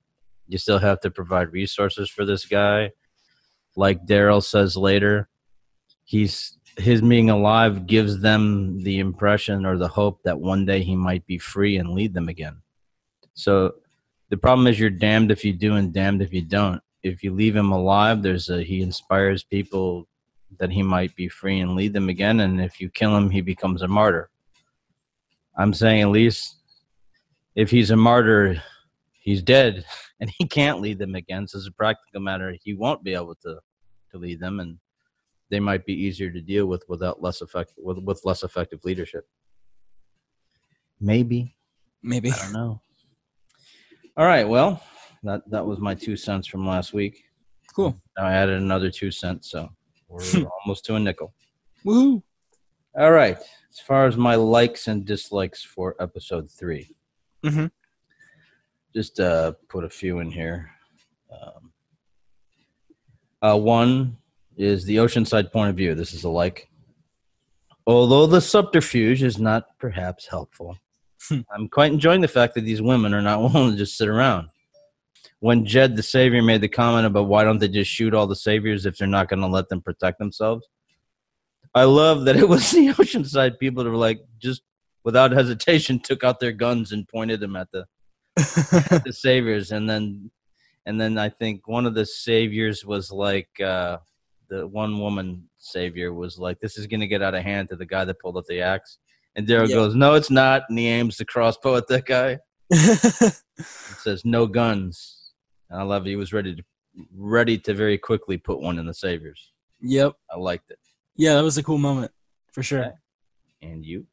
[0.48, 2.92] you still have to provide resources for this guy.
[3.76, 5.28] Like daryl says later
[6.04, 10.96] he's his being alive gives them the impression or the hope that one day he
[10.96, 12.56] might be free and lead them again.
[13.34, 13.74] So
[14.30, 16.80] the problem is you're damned if you do and damned if you don't.
[17.02, 20.08] If you leave him alive there's a he inspires people
[20.58, 22.40] that he might be free and lead them again.
[22.40, 24.30] And if you kill him he becomes a martyr.
[25.56, 26.56] I'm saying at least
[27.54, 28.62] if he's a martyr
[29.22, 29.84] he's dead
[30.20, 31.46] and he can't lead them again.
[31.46, 32.54] So as a practical matter.
[32.62, 33.58] He won't be able to
[34.10, 34.60] to lead them.
[34.60, 34.78] And
[35.52, 39.24] they might be easier to deal with without less effective with, with less effective leadership
[41.00, 41.54] maybe
[42.04, 42.32] Maybe.
[42.32, 42.80] I don't know.
[44.16, 44.48] All right.
[44.48, 44.82] Well,
[45.22, 47.22] that that was my two cents from last week.
[47.76, 47.96] Cool.
[48.18, 49.68] Now I added another two cents, so
[50.08, 50.24] we're
[50.64, 51.32] almost to a nickel.
[51.86, 52.22] Woohoo.
[52.98, 53.38] All right.
[53.38, 56.90] As far as my likes and dislikes for episode 3
[57.44, 57.70] Mhm.
[58.94, 60.70] just uh, put a few in here.
[61.32, 61.72] Um,
[63.42, 64.16] uh, one
[64.56, 65.94] is the Oceanside point of view.
[65.94, 66.68] This is a like.
[67.86, 70.76] Although the subterfuge is not perhaps helpful,
[71.30, 74.48] I'm quite enjoying the fact that these women are not willing to just sit around.
[75.40, 78.36] When Jed the Savior made the comment about why don't they just shoot all the
[78.36, 80.68] Saviors if they're not going to let them protect themselves,
[81.74, 84.62] I love that it was the Oceanside people that were like, just
[85.04, 87.86] without hesitation, took out their guns and pointed them at the
[89.04, 90.30] the saviors and then
[90.86, 93.98] and then i think one of the saviors was like uh
[94.52, 97.86] the one woman savior was like this is gonna get out of hand to the
[97.86, 98.98] guy that pulled up the axe
[99.36, 99.76] and daryl Yeah.
[99.76, 102.38] goes no it's not and he aims the crossbow at that guy
[102.70, 103.34] it
[104.04, 105.32] says no guns
[105.70, 106.10] and i love it.
[106.10, 106.62] he was ready to
[107.16, 110.12] ready to very quickly put one in the saviors yep.
[110.30, 110.78] i liked it
[111.16, 112.12] Yeah, that was a cool moment
[112.52, 112.84] for sure.
[112.84, 112.92] Okay.
[113.62, 114.06] and you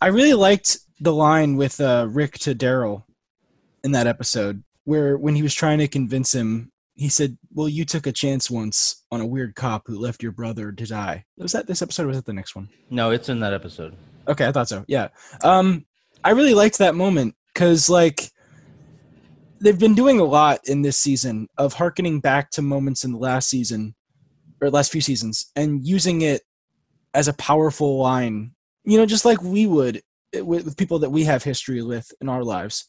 [0.00, 3.04] I really liked the line with uh, Rick to Daryl
[3.82, 7.84] in that episode, where when he was trying to convince him, he said, "Well, you
[7.84, 11.52] took a chance once on a weird cop who left your brother to die." Was
[11.52, 12.04] that this episode?
[12.04, 12.68] or Was it the next one?
[12.90, 13.96] no it's in that episode
[14.28, 14.84] Okay, I thought so.
[14.88, 15.08] Yeah.
[15.42, 15.84] Um,
[16.22, 18.30] I really liked that moment because, like,
[19.60, 23.18] they've been doing a lot in this season of harkening back to moments in the
[23.18, 23.94] last season
[24.60, 26.42] or last few seasons and using it
[27.12, 28.52] as a powerful line.
[28.84, 30.02] You know, just like we would
[30.34, 32.88] with, with people that we have history with in our lives.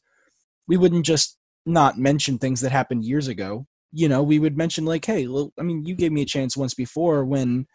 [0.67, 3.67] We wouldn't just not mention things that happened years ago.
[3.91, 6.57] You know, we would mention like, "Hey, well, I mean, you gave me a chance
[6.57, 7.67] once before when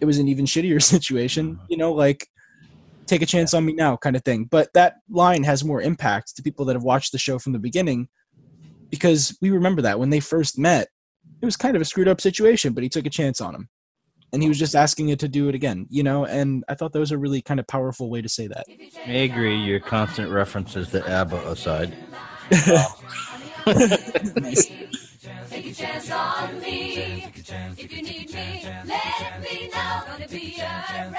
[0.00, 2.26] it was an even shittier situation." You know, like
[3.08, 6.36] take a chance on me now kind of thing but that line has more impact
[6.36, 8.08] to people that have watched the show from the beginning
[8.90, 10.88] because we remember that when they first met
[11.42, 13.68] it was kind of a screwed up situation but he took a chance on him
[14.32, 16.92] and he was just asking it to do it again you know and i thought
[16.92, 18.66] that was a really kind of powerful way to say that
[19.06, 21.96] i agree your constant references to abba aside
[24.36, 24.70] nice.
[25.50, 27.24] Take a chance on me.
[27.76, 30.02] If you need me, let me know.
[30.06, 31.14] Gonna be around.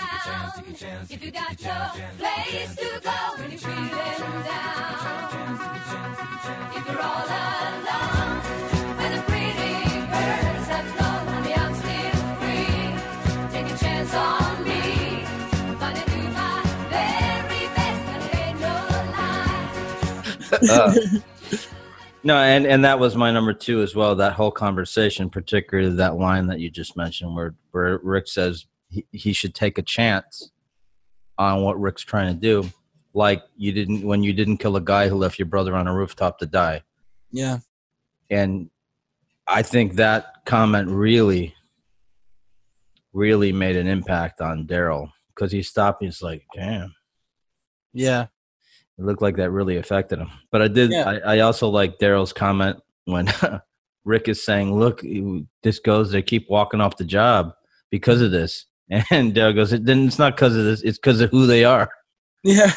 [1.09, 4.99] If you got no place to go when you're feeling down.
[6.75, 8.41] If you're all alone,
[8.97, 9.73] when the pretty
[10.13, 12.85] birds have flown, honey, I'm still free.
[13.51, 14.81] Take a chance on me.
[15.79, 18.73] Gonna do my very best, and it ain't no
[20.61, 20.69] lie.
[20.69, 21.59] Uh.
[22.23, 24.15] No, and and that was my number two as well.
[24.15, 29.05] That whole conversation, particularly that line that you just mentioned, where where Rick says he,
[29.11, 30.51] he should take a chance
[31.37, 32.69] on what Rick's trying to do,
[33.13, 35.95] like you didn't when you didn't kill a guy who left your brother on a
[35.95, 36.83] rooftop to die.
[37.31, 37.59] yeah
[38.29, 38.69] And
[39.47, 41.55] I think that comment really,
[43.13, 46.03] really made an impact on Daryl because he stopped.
[46.03, 46.93] He's like, "Damn."
[47.93, 48.27] yeah
[48.99, 50.29] It looked like that really affected him.
[50.51, 50.91] But I did.
[50.91, 51.19] Yeah.
[51.25, 53.31] I, I also like Daryl's comment when
[54.05, 55.01] Rick is saying, "Look,
[55.63, 56.11] this goes.
[56.11, 57.53] They keep walking off the job
[57.89, 58.65] because of this."
[59.11, 60.81] And Daryl goes, "It then it's not because of this.
[60.81, 61.89] It's because of who they are."
[62.43, 62.73] yeah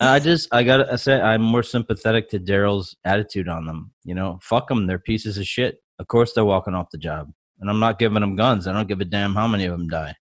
[0.00, 3.92] I just, I gotta say, I'm more sympathetic to Daryl's attitude on them.
[4.04, 4.86] You know, fuck them.
[4.86, 5.82] They're pieces of shit.
[5.98, 8.66] Of course, they're walking off the job, and I'm not giving them guns.
[8.66, 10.16] I don't give a damn how many of them die.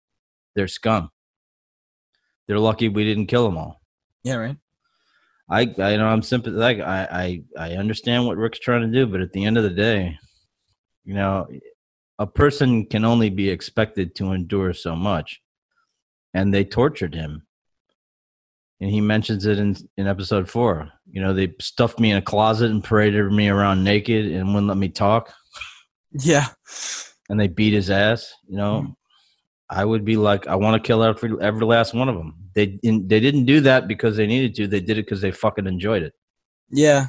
[0.54, 1.10] They're scum.
[2.46, 3.82] They're lucky we didn't kill them all.
[4.24, 4.56] yeah right
[5.50, 6.80] I, I know I'm sympathetic.
[6.84, 9.70] I, I, I understand what Rick's trying to do, but at the end of the
[9.70, 10.18] day,
[11.04, 11.46] you know,
[12.18, 15.40] a person can only be expected to endure so much,
[16.34, 17.46] and they tortured him.
[18.80, 20.90] And he mentions it in in episode four.
[21.10, 24.68] You know, they stuffed me in a closet and paraded me around naked and wouldn't
[24.68, 25.32] let me talk,
[26.12, 26.48] yeah
[27.28, 28.32] and they beat his ass.
[28.48, 28.92] You know, mm-hmm.
[29.70, 32.34] I would be like, I want to kill every every last one of them.
[32.54, 34.66] They in, they didn't do that because they needed to.
[34.66, 36.14] They did it because they fucking enjoyed it.
[36.70, 37.06] yeah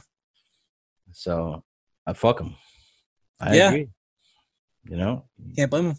[1.11, 1.63] So
[2.05, 2.55] I fuck them.
[3.39, 3.69] I Yeah.
[3.69, 3.87] agree.
[4.89, 5.25] You know?
[5.55, 5.97] can't blame them.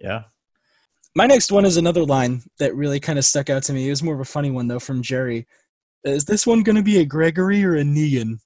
[0.00, 0.24] Yeah.
[1.14, 3.86] My next one is another line that really kind of stuck out to me.
[3.86, 5.46] It was more of a funny one though from Jerry.
[6.04, 8.38] Is this one going to be a Gregory or a Negan?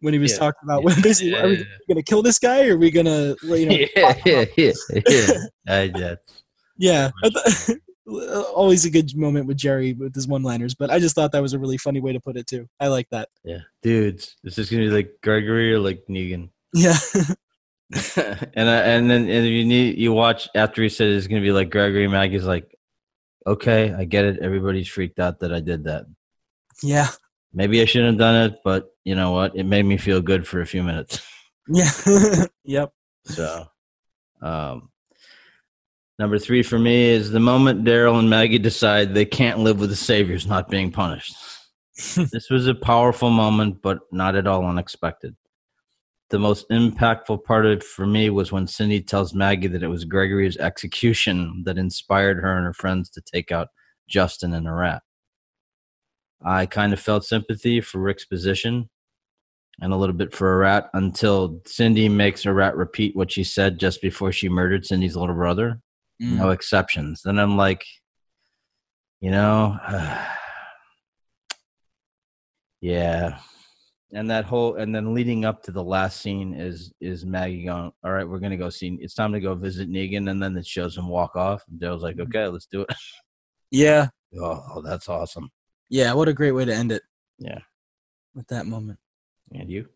[0.00, 0.38] When he was Yeah.
[0.38, 1.56] talking about, when basically, are we
[1.88, 4.72] going to kill this guy or are we going to, you know, yeah, yeah, yeah,
[5.08, 5.32] yeah.
[5.66, 6.16] I,
[6.78, 7.10] yeah.
[7.22, 7.78] th-
[8.54, 11.54] Always a good moment with Jerry with his one-liners, but I just thought that was
[11.54, 12.68] a really funny way to put it too.
[12.78, 13.30] I like that.
[13.42, 13.62] Yeah.
[13.82, 16.50] Dudes, is this gonna be like Gregory or like Negan?
[16.72, 16.96] Yeah,
[18.54, 21.40] and I, and then and if you need you watch after he said it's gonna
[21.40, 22.76] be like Gregory Maggie's like,
[23.46, 24.38] okay, I get it.
[24.40, 26.04] Everybody's freaked out that I did that.
[26.82, 27.08] yeah,
[27.52, 29.56] Maybe I shouldn't have done it, but you know what?
[29.56, 31.22] It made me feel good for a few minutes.
[31.68, 31.90] yeah.
[32.64, 32.92] yep.
[33.24, 33.66] So,
[34.42, 34.90] um,
[36.18, 39.90] Number three for me is the moment Daryl and Maggie decide they can't live with
[39.90, 41.34] the saviors not being punished.
[42.16, 45.36] this was a powerful moment, but not at all unexpected.
[46.30, 49.88] The most impactful part of it for me was when Cyndie tells Maggie that it
[49.88, 53.68] was Gregory's execution that inspired her and her friends to take out
[54.08, 55.02] Justin and the rat.
[56.44, 58.88] I kind of felt sympathy for Rick's position
[59.80, 64.00] and a little bit for Arat until Cyndie makes Arat repeat what she said just
[64.00, 65.80] before she murdered Cyndie's little brother.
[66.22, 66.38] Mm.
[66.38, 67.22] No exceptions.
[67.22, 67.84] Then I'm like,
[69.20, 69.78] you know,
[72.80, 73.38] yeah.
[74.12, 77.90] And that whole and then leading up to the last scene is is Maggie going,
[78.04, 80.66] All right, we're gonna go see it's time to go visit Negan, and then it
[80.66, 81.64] shows him walk off.
[81.68, 82.88] And Daryl's like, Okay, let's do it.
[83.72, 84.06] Yeah,
[84.40, 85.50] oh, oh, that's awesome.
[85.88, 86.12] yeah.
[86.12, 87.02] What a great way to end it
[87.40, 87.58] Yeah.
[88.32, 89.00] with that moment.
[89.52, 89.88] And you?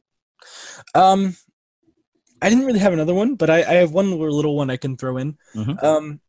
[0.96, 1.36] Um,
[2.42, 4.96] I didn't really have another one, but I, I have one little one I can
[4.96, 5.36] throw in.
[5.54, 5.82] Mhm.
[5.82, 6.20] Um,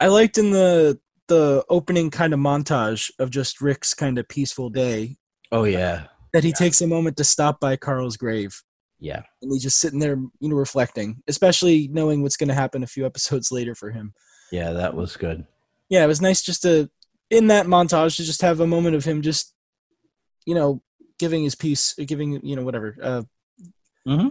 [0.00, 4.70] I liked in the the opening kind of montage of just Rick's kind of peaceful
[4.70, 5.16] day
[5.52, 6.06] Oh yeah.
[6.32, 8.62] that he takes a moment to stop by Carl's grave
[8.98, 9.22] Yeah.
[9.42, 12.86] and he's just sitting there, you know, reflecting, especially knowing what's going to happen a
[12.86, 14.14] few episodes later for him.
[14.50, 15.44] Yeah, that was good.
[15.90, 16.88] Yeah, it was nice just to
[17.30, 19.52] in that montage to just have a moment of him just,
[20.46, 20.80] you know,
[21.18, 23.22] giving his piece, giving you know whatever, uh,
[24.06, 24.28] Mm-hmm.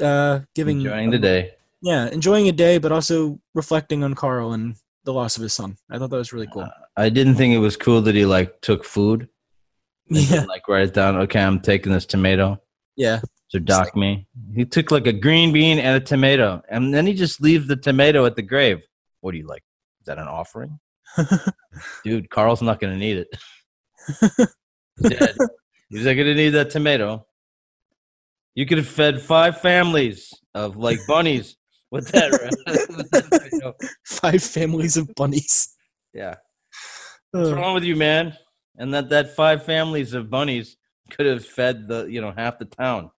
[0.00, 1.52] Uh, giving Enjoying the day.
[1.82, 5.76] yeah, enjoying a day, but also reflecting on Carl and the loss of his son.
[5.90, 6.68] I thought that was really cool.
[6.96, 9.28] I didn't think it was cool that he like took food.
[10.08, 11.16] yeah, didn't, Like write it down.
[11.16, 12.60] Okay, I'm taking this tomato.
[12.96, 14.26] yeah, So dock me.
[14.54, 17.76] He took like a green bean and a tomato, and then he just leaves the
[17.76, 18.80] tomato at the grave.
[19.20, 19.62] What do you like?
[20.00, 20.78] Is that an offering?
[22.04, 23.28] Dude, Carl's not gonna need it.
[24.98, 25.36] He's dead.
[25.90, 27.26] He's not gonna need that tomato.
[28.54, 31.56] You could have fed five families of like bunnies
[31.90, 32.30] with that.
[32.96, 33.74] with that tomato.
[34.04, 35.74] five families of bunnies.
[36.12, 36.34] yeah.
[37.32, 38.36] What's wrong with you, man?
[38.78, 40.76] And that that five families of bunnies
[41.10, 43.10] could have fed the you know half the town.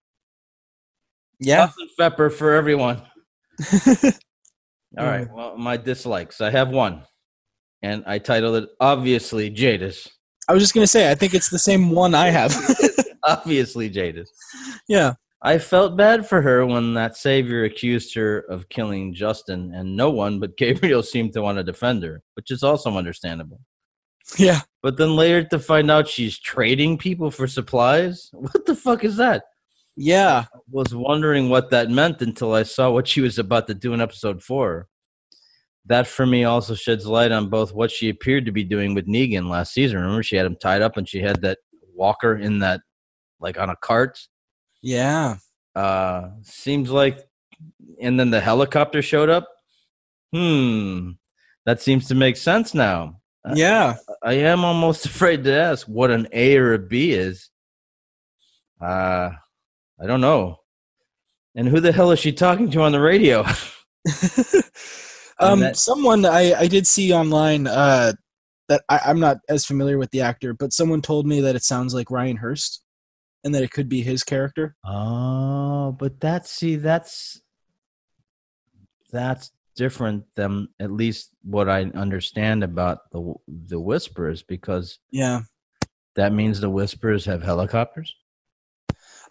[1.39, 2.97] yeah, pepper for everyone.
[4.97, 5.27] All right.
[5.27, 5.33] Mm.
[5.33, 6.41] Well, my dislikes.
[6.41, 7.03] I have one,
[7.83, 10.07] and I titled it obviously Jadis.
[10.47, 12.55] I was just gonna say, I think it's the same one I have.
[13.23, 14.29] obviously Jadis.
[14.87, 19.95] yeah, I felt bad for her when that savior accused her of killing Justin, and
[19.95, 23.61] no one but Gabriel seemed to want to defend her, which is also understandable.
[24.37, 28.29] yeah, But then later to find out she's trading people for supplies?
[28.33, 29.43] What the fuck is that?
[29.99, 33.93] yeah, was wondering what that meant until I saw what she was about to do
[33.93, 34.87] in episode four.
[35.87, 39.07] That for me also sheds light on both what she appeared to be doing with
[39.07, 39.97] Negan last season.
[39.99, 41.59] Remember, she had him tied up and she had that
[41.95, 42.81] walker in that,
[43.39, 44.19] like on a cart.
[44.87, 45.35] Yeah,
[45.75, 47.19] Uh, seems like,
[48.01, 49.47] and then the helicopter showed up.
[50.33, 51.11] Hmm,
[51.65, 53.19] that seems to make sense now.
[53.53, 53.95] yeah.
[54.23, 57.49] I am almost afraid to ask what an A or a B is.
[58.81, 59.31] Uh,
[60.01, 60.57] I don't know.
[61.55, 63.41] And who the hell is she talking to on the radio?
[65.39, 68.13] um, that- someone I I did see online uh
[68.69, 71.63] that I, I'm not as familiar with the actor, but someone told me that it
[71.63, 72.83] sounds like Ryan Hurst,
[73.47, 74.75] and that it could be his character.
[74.85, 77.41] oh, but that's see, that's
[79.11, 85.41] that's different than at least what I understand about the the whispers because Yeah,
[86.15, 88.13] that means the whispers have helicopters.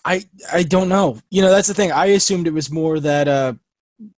[0.04, 1.20] I I don't know.
[1.30, 1.92] You know, that's the thing.
[1.92, 3.52] I assumed it was more that uh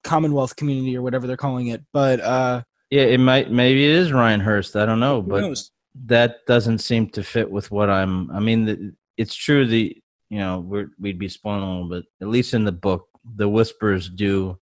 [0.04, 4.12] Commonwealth community or whatever they're calling it, but uh Yeah, it might maybe it is
[4.12, 4.76] Ryan Hurst.
[4.76, 5.72] I don't know, who but knows?
[6.06, 8.30] that doesn't seem to fit with what I'm.
[8.30, 9.66] I mean, the, it's true.
[9.66, 9.96] The
[10.30, 12.04] you know we're, we'd be spoiling a little bit.
[12.22, 14.58] At least in the book, the whispers do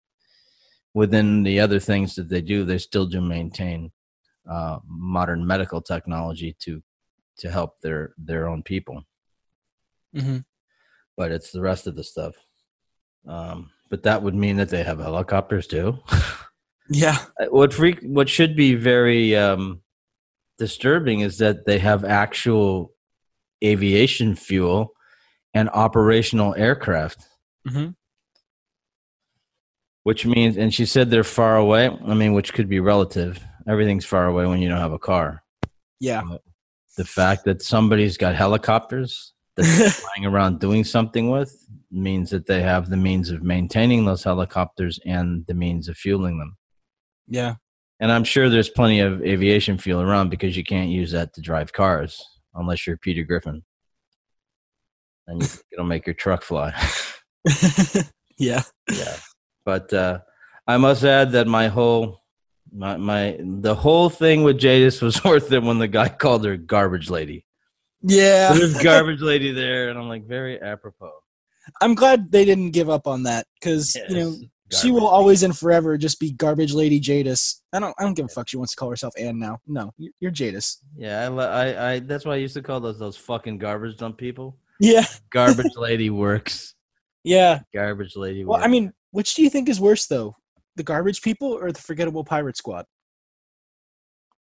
[0.94, 2.64] within the other things that they do.
[2.64, 3.90] They still do maintain
[4.48, 6.82] uh, modern medical technology to
[7.38, 9.02] to help their their own people.
[10.14, 10.38] hmm
[11.16, 12.34] But it's the rest of the stuff.
[13.26, 15.98] Um, but that would mean that they have helicopters too.
[16.90, 19.80] Yeah, Uh, what freak what should be very um
[20.58, 22.92] disturbing is that they have actual
[23.62, 24.92] aviation fuel
[25.54, 27.26] and operational aircraft.
[27.68, 27.90] Hmm
[30.02, 31.88] which means and she said they're far away.
[31.88, 33.40] I mean which could be relative.
[33.68, 35.42] Everything's far away when you don't have a car.
[36.00, 36.22] Yeah,
[36.96, 41.56] the fact that somebody's got helicopters that they're flying around doing something with
[41.90, 46.38] means that they have the means of maintaining those helicopters and the means of fueling
[46.38, 46.56] them.
[47.28, 47.54] Yeah,
[48.00, 51.40] And I'm sure there's plenty of aviation fuel around because you can't use that to
[51.40, 52.22] drive cars
[52.54, 53.62] unless you're Peter Griffin.
[55.26, 55.42] And
[55.72, 56.72] it'll make your truck fly.
[58.38, 58.62] yeah.
[58.90, 59.16] yeah.
[59.64, 60.20] But uh,
[60.66, 62.22] I must add that my whole
[62.72, 66.56] My my the whole thing with Jadis was worth it when the guy called her
[66.56, 67.44] garbage lady.
[68.02, 71.12] Yeah, There's garbage lady there, and I'm like very apropos.
[71.80, 74.36] I'm glad they didn't give up on that because you know
[74.80, 77.62] She will always and forever just be garbage lady Jadis.
[77.72, 78.48] I don't I don't give a fuck.
[78.48, 79.58] She wants to call herself Anne now.
[79.66, 80.78] No, you're, you're Jadis.
[80.96, 84.16] Yeah, I, I I that's why I used to call those those fucking garbage dump
[84.18, 84.56] people.
[84.80, 86.74] Yeah, Garbage lady works.
[87.24, 87.60] yeah.
[87.74, 88.44] Garbage lady.
[88.44, 88.64] Well, works.
[88.66, 90.36] I mean, which do you think is worse though,
[90.76, 92.86] the garbage people or the forgettable pirate squad?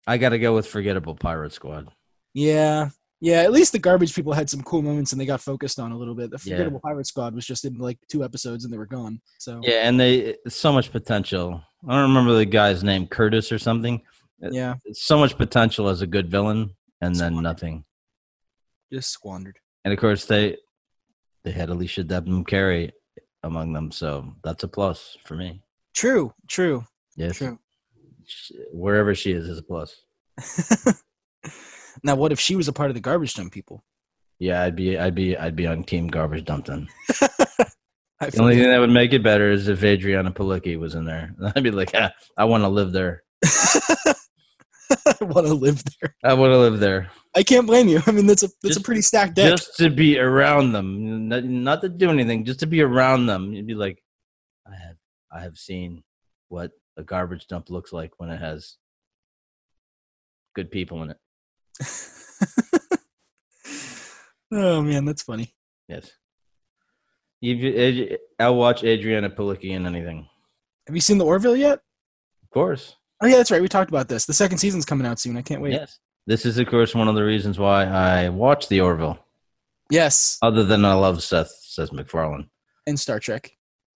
[0.06, 1.88] I got to go with forgettable pirate squad.
[2.34, 2.90] Yeah.
[3.22, 5.92] Yeah, at least the garbage people had some cool moments and they got focused on
[5.92, 6.30] a little bit.
[6.30, 6.54] The Yeah.
[6.56, 9.20] forgettable pirate squad was just in like two episodes and they were gone.
[9.38, 11.62] So Yeah, and they so much potential.
[11.86, 14.00] I don't remember the guy's name, Curtis or something.
[14.42, 17.84] Uh, yeah, So much potential as a good villain, and then nothing.
[18.92, 19.58] just squandered.
[19.84, 20.56] And of course, they
[21.44, 22.92] they had Alicia Debnam Carey
[23.42, 25.62] among them, so that's a plus for me.
[25.94, 26.84] True, true,
[27.16, 27.58] Yes, true.
[28.72, 30.00] Wherever she is is a plus.
[32.02, 33.84] now, what if she was a part of the garbage dump people?
[34.38, 36.88] Yeah, I'd be I'd be I'd be on Team Garbage Dump then.
[38.20, 41.34] The only thing that would make it better is if Adrianne Palicki was in there.
[41.56, 43.22] I'd be like, ah, I want to live there.
[43.42, 46.14] I want to live there.
[46.22, 47.10] I want to live there.
[47.34, 48.02] I can't blame you.
[48.06, 49.48] I mean, that's a that's a pretty stacked deck.
[49.48, 53.54] just to be around them, not, not to do anything, just to be around them.
[53.54, 54.02] You'd be like,
[54.66, 54.96] I have,
[55.32, 56.02] I have seen
[56.48, 58.76] what a garbage dump looks like when it has
[60.54, 61.18] good people in it.
[64.52, 65.54] oh man, that's funny.
[65.88, 66.10] Yes.
[67.40, 70.28] You, Ad- eh, I'll watch Adrianne Palicki in anything.
[70.86, 71.80] Have you seen the Orville yet?
[72.42, 72.96] Of course.
[73.22, 73.62] Oh yeah, that's right.
[73.62, 74.26] We talked about this.
[74.26, 75.36] The second season's coming out soon.
[75.36, 75.72] I can't wait.
[75.72, 75.98] Yes.
[76.26, 79.18] This is, of course, one of the reasons why I watch The Orville.
[79.90, 82.48] Yes, Other than I love Seth Seth MacFarlane.
[82.86, 83.50] and Star Trek.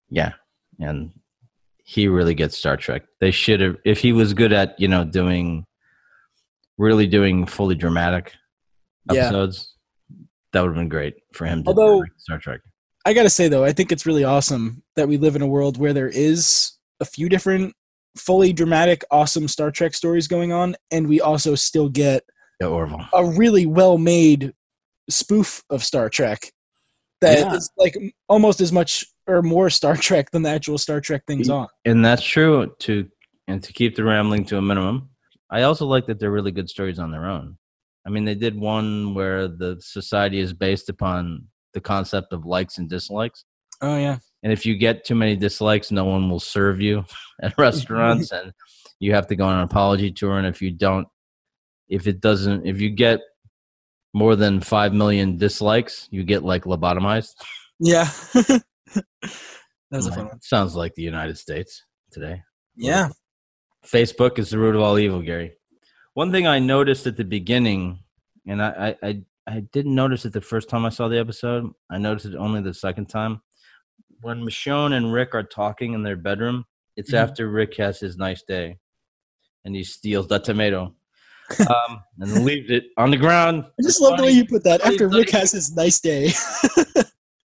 [0.09, 0.33] Yeah,
[0.79, 1.11] and
[1.85, 3.03] he really gets Star Trek.
[3.21, 5.65] They should have if he was good at you know doing
[6.77, 8.33] really doing fully dramatic
[9.11, 9.25] Yeah.
[9.25, 9.73] episodes.
[10.53, 12.61] That would have been great for him to Although- Star Trek.
[13.05, 15.77] I gotta say though, I think it's really awesome that we live in a world
[15.77, 17.73] where there is a few different
[18.17, 22.23] fully dramatic, awesome Star Trek stories going on, and we also still get
[22.59, 23.05] The Orville.
[23.13, 24.53] a really well made
[25.09, 26.51] spoof of Star Trek
[27.21, 27.53] that Yeah.
[27.53, 27.95] is like
[28.27, 31.67] almost as much or more Star Trek than the actual Star Trek things on.
[31.83, 33.07] And that's true to
[33.47, 35.09] and to keep the rambling to a minimum.
[35.49, 37.57] I also like that they're really good stories on their own.
[38.05, 42.77] I mean, they did one where the society is based upon the concept of likes
[42.77, 43.45] and dislikes.
[43.81, 44.17] Oh yeah.
[44.43, 47.05] And if you get too many dislikes, no one will serve you
[47.41, 48.53] at restaurants, and
[48.99, 50.37] you have to go on an apology tour.
[50.37, 51.07] And if you don't,
[51.89, 53.19] if it doesn't, if you get
[54.13, 57.33] more than five million dislikes, you get like lobotomized.
[57.79, 58.09] Yeah.
[58.33, 58.63] that
[59.91, 60.41] was a fun one.
[60.41, 62.41] Sounds like the United States today.
[62.77, 63.09] Yeah.
[63.85, 65.53] Facebook is the root of all evil, Gary.
[66.13, 67.99] One thing I noticed at the beginning,
[68.47, 71.71] and I, I, I, didn't notice it the first time I saw the episode.
[71.89, 73.41] I noticed it only the second time.
[74.21, 76.65] When Michonne and Rick are talking in their bedroom,
[76.95, 77.17] it's Mhm.
[77.17, 78.77] after Rick has his nice day,
[79.65, 80.95] and he steals that tomato,
[81.69, 83.65] um, and leaves it on the ground.
[83.79, 84.81] I just love the way you put that.
[84.81, 85.09] After.
[85.09, 86.31] Rick has his nice day.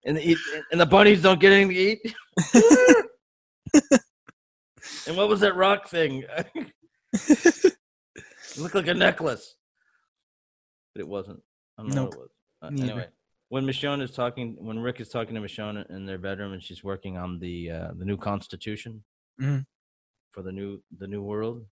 [0.06, 0.36] and the,
[0.72, 2.16] and the bunnies don't get anything to eat.
[5.08, 6.24] and what was that rock thing?
[7.14, 7.74] it
[8.58, 9.56] looked like a necklace,
[10.94, 11.42] but it wasn't.
[11.78, 12.16] I don't know Nope.
[12.16, 12.30] what it was.
[12.82, 13.08] Uh, anyway,
[13.50, 16.84] when Michonne is talking, when Rick is talking to Michonne in their bedroom, and she's
[16.84, 19.04] working on the uh, the new constitution
[19.42, 19.66] Mhm.
[20.32, 21.66] for the new the new world,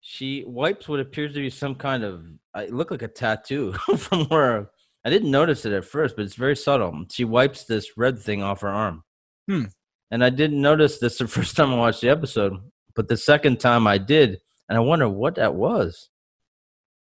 [0.00, 2.24] she wipes what appears to be some kind of.
[2.56, 4.70] uh, It looked like a tattoo from where
[5.04, 7.04] I didn't notice it at first, but it's very subtle.
[7.10, 9.04] She wipes this red thing off her arm.
[9.48, 9.64] Hmm.
[10.10, 12.54] And I didn't notice this the first time I watched the episode,
[12.94, 14.38] but the second time I did,
[14.68, 16.08] and I wonder what that was.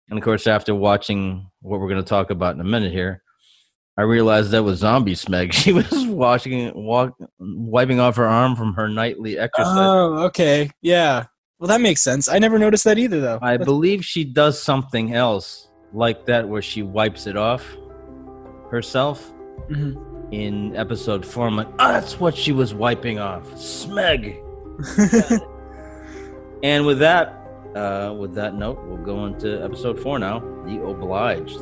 [0.09, 3.21] And of course, after watching what we're going to talk about in a minute here,
[3.97, 5.51] I realized that was zombie smeg.
[5.53, 9.75] She was washing, walk, wiping off her arm from her nightly exercise.
[9.77, 10.69] oh, okay.
[10.81, 11.25] Yeah.
[11.59, 12.29] Well, that makes sense.
[12.29, 13.39] I never noticed that either, though.
[13.41, 17.65] I believe she does something else like that where she wipes it off
[18.69, 19.33] herself
[19.69, 19.95] Mhm.
[20.31, 21.47] In episode four.
[21.47, 23.43] I'm like, oh, that's what she was wiping off.
[23.51, 24.43] Smeg.
[26.63, 30.39] and with that, uh, with that note, we'll go into episode four now.
[30.65, 31.59] The Obliged.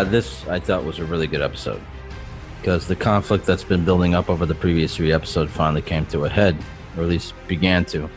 [0.00, 1.82] Uh, this I thought was a really good episode
[2.58, 6.24] because the conflict that's been building up over the previous three episodes finally came to
[6.24, 6.56] a head,
[6.96, 8.08] or at least began to.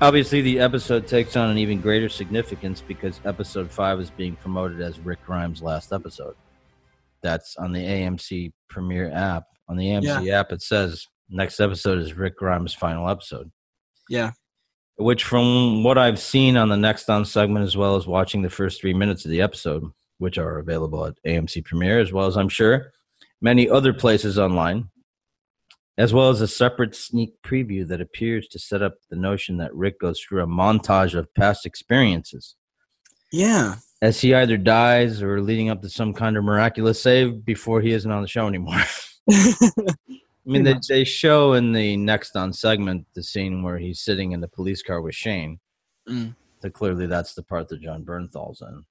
[0.00, 4.80] Obviously, the episode takes on an even greater significance because episode five is being promoted
[4.80, 6.34] as Rick Grimes' last episode.
[7.22, 9.44] That's on the AMC Premiere app.
[9.68, 13.52] On the AMC app, it says next episode is Rick Grimes' final episode.
[14.08, 14.32] Yeah.
[14.96, 18.50] Which, from what I've seen on the Next On segment, as well as watching the
[18.50, 19.84] first three minutes of the episode,
[20.20, 22.92] which are available at AMC Premiere, as well as I'm sure
[23.40, 24.90] many other places online,
[25.96, 29.74] as well as a separate sneak preview that appears to set up the notion that
[29.74, 32.54] Rick goes through a montage of past experiences
[33.32, 33.76] Yeah.
[34.02, 37.92] as he either dies or leading up to some kind of miraculous save before he
[37.92, 38.82] isn't on the show anymore.
[39.30, 44.32] I mean, they, they show in the next on segment the scene where he's sitting
[44.32, 45.60] in the police car with Shane.
[46.08, 46.34] Mm.
[46.60, 48.84] So clearly, that's the part that Jon Bernthal's in.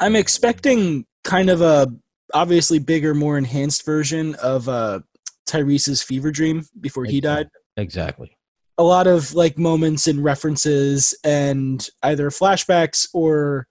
[0.00, 1.88] I'm expecting kind of a
[2.34, 5.00] obviously bigger, more enhanced version of uh,
[5.46, 7.48] Tyrese's fever dream before he died.
[7.76, 8.36] Exactly.
[8.78, 13.66] A lot of like moments and references and either flashbacks or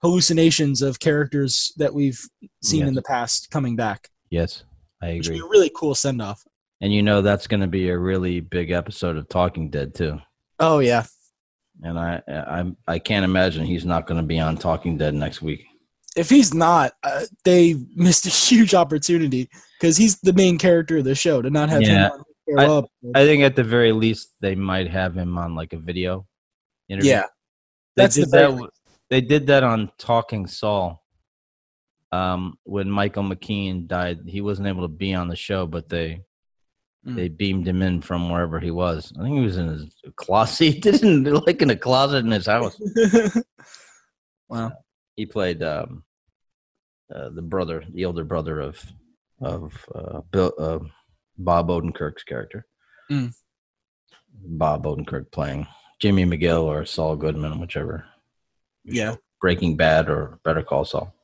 [0.00, 2.20] hallucinations of characters that we've
[2.62, 4.08] seen in the past coming back.
[4.30, 4.64] Yes,
[5.02, 5.36] I Which would agree.
[5.36, 6.42] be a really cool send off.
[6.80, 10.20] And you know that's going to be a really big episode of Talking Dead too.
[10.60, 11.04] Oh yeah.
[11.82, 15.42] And I I I can't imagine he's not going to be on Talking Dead next
[15.42, 15.64] week.
[16.16, 19.50] If he's not, uh, they missed a huge opportunity
[19.80, 21.42] because he's the main character of the show.
[21.42, 22.06] To not have Yeah.
[22.06, 22.24] him on
[22.66, 25.78] show up, I think at the very least they might have him on like a
[25.78, 26.26] video
[26.88, 27.10] interview.
[27.10, 27.22] yeah,
[27.96, 28.70] They that's the that.
[29.10, 31.02] They did that on Talking Saul.
[32.12, 36.22] Um, when Michael McKean died, he wasn't able to be on the show, but they
[37.06, 37.16] Mm.
[37.16, 39.12] they beamed him in from wherever he was.
[39.18, 40.64] I think he was in his closet.
[40.64, 42.80] He didn't like in a closet in his house.
[44.48, 44.72] wow.
[45.16, 46.04] He played um,
[47.14, 48.82] uh, the brother, the older brother of
[49.40, 50.78] of uh, Bill, uh,
[51.36, 52.66] Bob Odenkirk's character.
[53.10, 53.34] Mm.
[54.32, 55.66] Bob Odenkirk playing
[56.00, 58.06] Jimmy McGill or Saul Goodman, whichever.
[58.84, 59.16] Yeah.
[59.40, 61.14] Breaking Bad or Better Call Saul.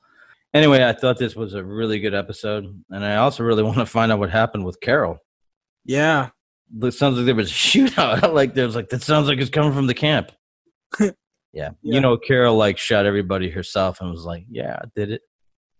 [0.52, 3.86] Anyway, I thought this was a really good episode, and I also really want to
[3.86, 5.18] find out what happened with Carol.
[5.90, 6.28] Yeah.
[6.82, 8.32] It sounds like there was a shootout.
[8.40, 10.30] like there's like that sounds like it's coming from the camp.
[11.00, 11.10] yeah.
[11.52, 11.70] Yeah.
[11.82, 15.22] you know, Carol like shot everybody herself and was like, "Yeah, I did it."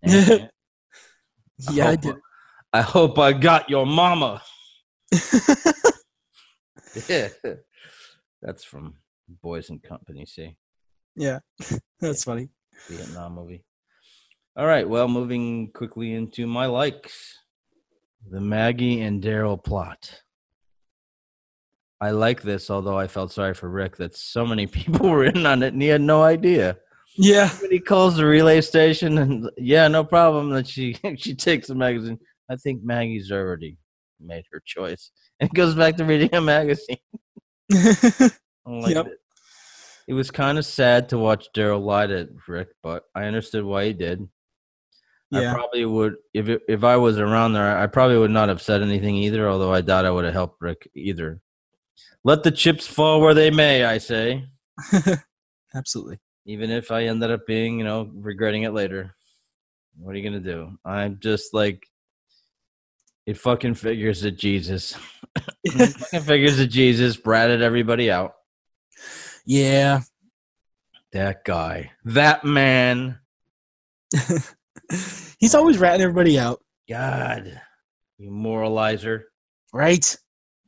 [0.03, 0.51] And
[1.73, 2.15] Yeah, I hope- did.
[2.73, 4.43] I hope I got your mama.
[7.09, 7.29] Yeah,
[8.43, 8.95] that's from
[9.43, 10.57] Boys in Company C.
[11.17, 11.39] yeah.
[12.01, 12.49] That's funny.
[12.89, 13.65] Vietnam movie.
[14.57, 14.89] All right.
[14.89, 17.39] Well, moving quickly into my likes.
[18.29, 20.23] The Maggie and Daryl plot.
[22.01, 25.47] I like this, although I felt sorry for Rick that so many people were in
[25.47, 26.79] on it and he had no idea.
[27.17, 27.51] Yeah.
[27.61, 31.75] When he calls the relay station and yeah, no problem that she she takes the
[31.75, 32.19] magazine.
[32.49, 33.77] I think Maggie's already
[34.21, 36.99] made her choice and goes back to reading a magazine.
[38.69, 39.07] Yep.
[39.07, 39.19] it.
[40.07, 43.87] It was kind of sad to watch Daryl lie to Rick, but I understood why
[43.87, 44.29] he did.
[45.33, 47.79] I probably would if it, if I was around there.
[47.79, 49.49] I probably would not have said anything either.
[49.49, 51.41] Although I doubt I would have helped Rick either.
[52.25, 53.85] Let the chips fall where they may.
[53.85, 54.45] I say,
[55.75, 56.19] Absolutely.
[56.45, 59.15] even if I ended up being, you know, regretting it later.
[59.99, 60.79] What are you gonna do?
[60.85, 61.87] I'm just like,
[63.27, 64.97] it fucking figures that Jesus.
[65.65, 68.35] it fucking figures that Jesus bratted everybody out.
[69.47, 70.03] yeah.
[71.13, 73.19] That guy, that man.
[75.39, 77.61] He's always ratting everybody out, God,
[78.19, 79.23] you moralizer.
[79.73, 80.17] right?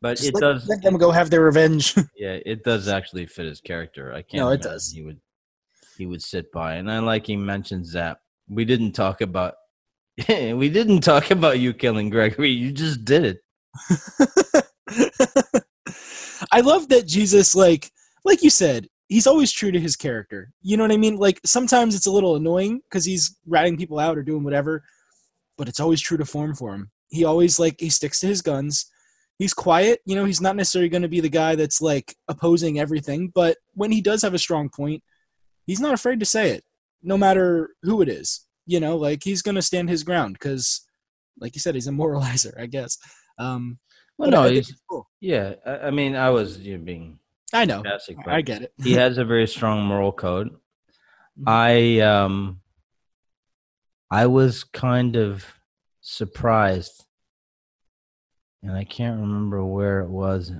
[0.00, 0.68] But Just it let, does.
[0.68, 1.94] let them go have their revenge.
[2.16, 4.12] Yeah, it does actually fit his character.
[4.12, 4.40] I can't.
[4.42, 4.90] No, it does.
[4.90, 5.20] He would.
[5.98, 8.18] He would sit by, and I like he mentions that
[8.48, 9.54] we didn't talk about.
[10.28, 12.50] we didn't talk about you killing Gregory.
[12.50, 13.38] You just did it.
[16.50, 17.90] I love that Jesus, like,
[18.24, 20.52] like you said, he's always true to his character.
[20.62, 21.16] You know what I mean?
[21.16, 24.82] Like sometimes it's a little annoying because he's ratting people out or doing whatever,
[25.58, 26.90] but it's always true to form for him.
[27.08, 28.90] He always like he sticks to his guns.
[29.38, 30.00] He's quiet.
[30.06, 33.56] You know, he's not necessarily going to be the guy that's like opposing everything, but
[33.74, 35.02] when he does have a strong point,
[35.66, 36.64] he's not afraid to say it,
[37.02, 38.46] no matter who it is.
[38.66, 40.86] You know, like he's going to stand his ground because,
[41.40, 42.96] like you said, he's a moralizer, I guess.
[43.38, 43.78] Um,
[44.18, 45.08] Well, no, he's cool.
[45.20, 45.54] yeah.
[45.66, 47.18] I, I mean, I was you know, being
[47.52, 47.82] I know.
[48.26, 48.72] I get it.
[48.82, 50.50] he has a very strong moral code.
[51.38, 51.44] Mhm.
[51.46, 52.60] I um,
[54.10, 55.44] I was kind of
[56.00, 57.04] surprised,
[58.62, 60.52] and I can't remember where it was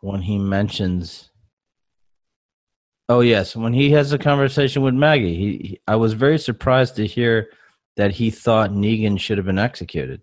[0.00, 1.30] when he mentions
[3.08, 6.96] Oh yes, when he has a conversation with Maggie, he, he I was very surprised
[6.96, 7.50] to hear
[7.96, 10.22] that he thought Negan should have been executed.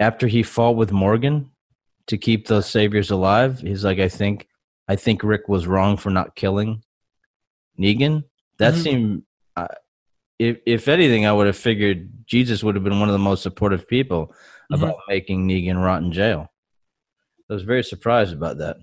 [0.00, 1.50] After he fought with Morgan
[2.08, 4.48] to keep those saviors alive, he's like, I think,
[4.88, 6.82] I think Rick was wrong for not killing
[7.78, 8.24] Negan.
[8.58, 8.82] That Mhm.
[8.82, 9.22] seemed,
[9.56, 9.68] uh,
[10.38, 13.42] if if anything, I would have figured Jesus would have been one of the most
[13.42, 14.34] supportive people
[14.72, 16.52] about making Negan rot in jail.
[17.50, 18.76] I was very surprised about that.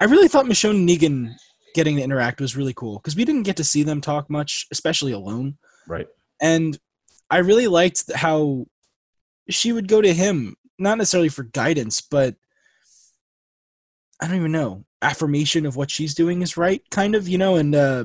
[0.00, 1.34] I really thought Michonne Negan
[1.74, 4.66] getting to interact was really cool because we didn't get to see them talk much,
[4.70, 5.58] especially alone.
[5.86, 6.06] Right.
[6.40, 6.78] And
[7.30, 8.66] I really liked how
[9.50, 12.36] she would go to him, not necessarily for guidance, but
[14.20, 17.56] I don't even know, affirmation of what she's doing is right, kind of, you know,
[17.56, 18.04] and uh,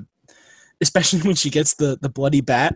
[0.82, 2.76] especially when she gets the, the bloody bat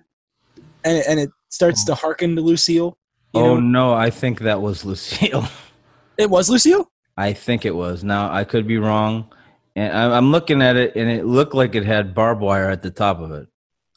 [0.84, 2.98] and, and it starts to hearken to Lucille.
[3.34, 5.48] Oh know, no, I think that was Lucille.
[6.18, 6.90] it was Lucille?
[7.18, 8.04] I think it was.
[8.04, 9.34] Now I could be wrong,
[9.76, 12.82] and I- I'm looking at it, and it looked like it had barbed wire at
[12.82, 13.48] the top of it.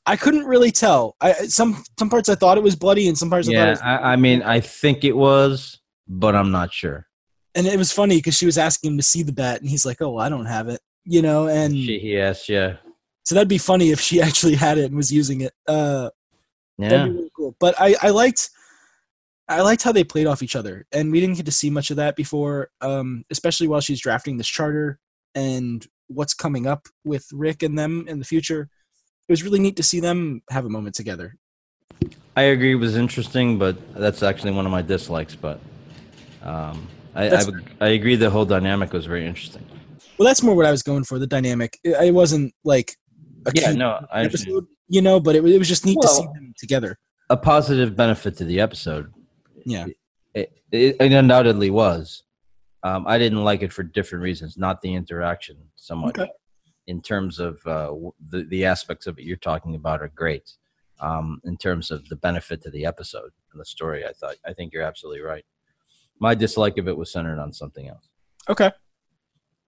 [0.06, 1.16] I couldn't really tell.
[1.20, 3.98] I some some parts I thought it was bloody, and some parts I thought Yeah,
[3.98, 5.79] I, I mean, I think it was,
[6.10, 7.06] but I'm not sure.
[7.54, 9.86] and it was funny because she was asking him to see the bat, and he's
[9.86, 11.48] like, "Oh, I don't have it," you know.
[11.48, 12.76] And She, he asked, yeah,
[13.24, 15.52] so that'd be funny if she actually had it and was using it.
[15.66, 16.10] Uh,
[16.78, 17.04] yeah.
[17.04, 17.54] Really cool.
[17.60, 18.50] But I, I liked,
[19.48, 21.90] I liked how they played off each other, and we didn't get to see much
[21.90, 24.98] of that before, um, especially while she's drafting this charter
[25.34, 28.68] and what's coming up with Rick and them in the future.
[29.28, 31.36] It was really neat to see them have a moment together.
[32.36, 32.72] I agree.
[32.72, 35.36] It was interesting, but that's actually one of my dislikes.
[35.36, 35.60] But
[36.42, 37.42] um, I, I,
[37.80, 38.16] I agree.
[38.16, 39.64] The whole dynamic was very interesting.
[40.18, 41.18] Well, that's more what I was going for.
[41.18, 41.78] The dynamic.
[41.82, 42.96] It, it wasn't like
[43.46, 46.08] a Yeah, no, I episode, you know, but it, was- it was just neat to
[46.08, 46.98] see them together.
[47.30, 49.12] a positive benefit to the episode.
[49.64, 49.86] Yeah.
[50.34, 52.22] It, it, it undoubtedly was.
[52.82, 56.18] Um, I didn't like it for different reasons, not the interaction so much.
[56.18, 56.30] Okay.
[56.86, 57.92] In terms of uh,
[58.30, 60.50] the the aspects of it you're talking about are great.
[61.00, 64.52] Um, in terms of the benefit to the episode and the story, I thought I
[64.54, 65.44] think you're absolutely right.
[66.20, 68.08] My dislike of it was centered on something else.
[68.48, 68.70] Okay.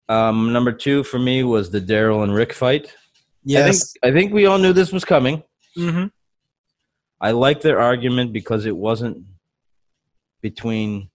[0.09, 2.95] Um, number two for me was the Daryl and Rick fight.
[3.45, 3.95] Yes.
[4.05, 5.43] I think I think we all knew this was coming.
[5.75, 6.07] hmm
[7.21, 9.25] I like their argument because it wasn't
[10.43, 11.09] between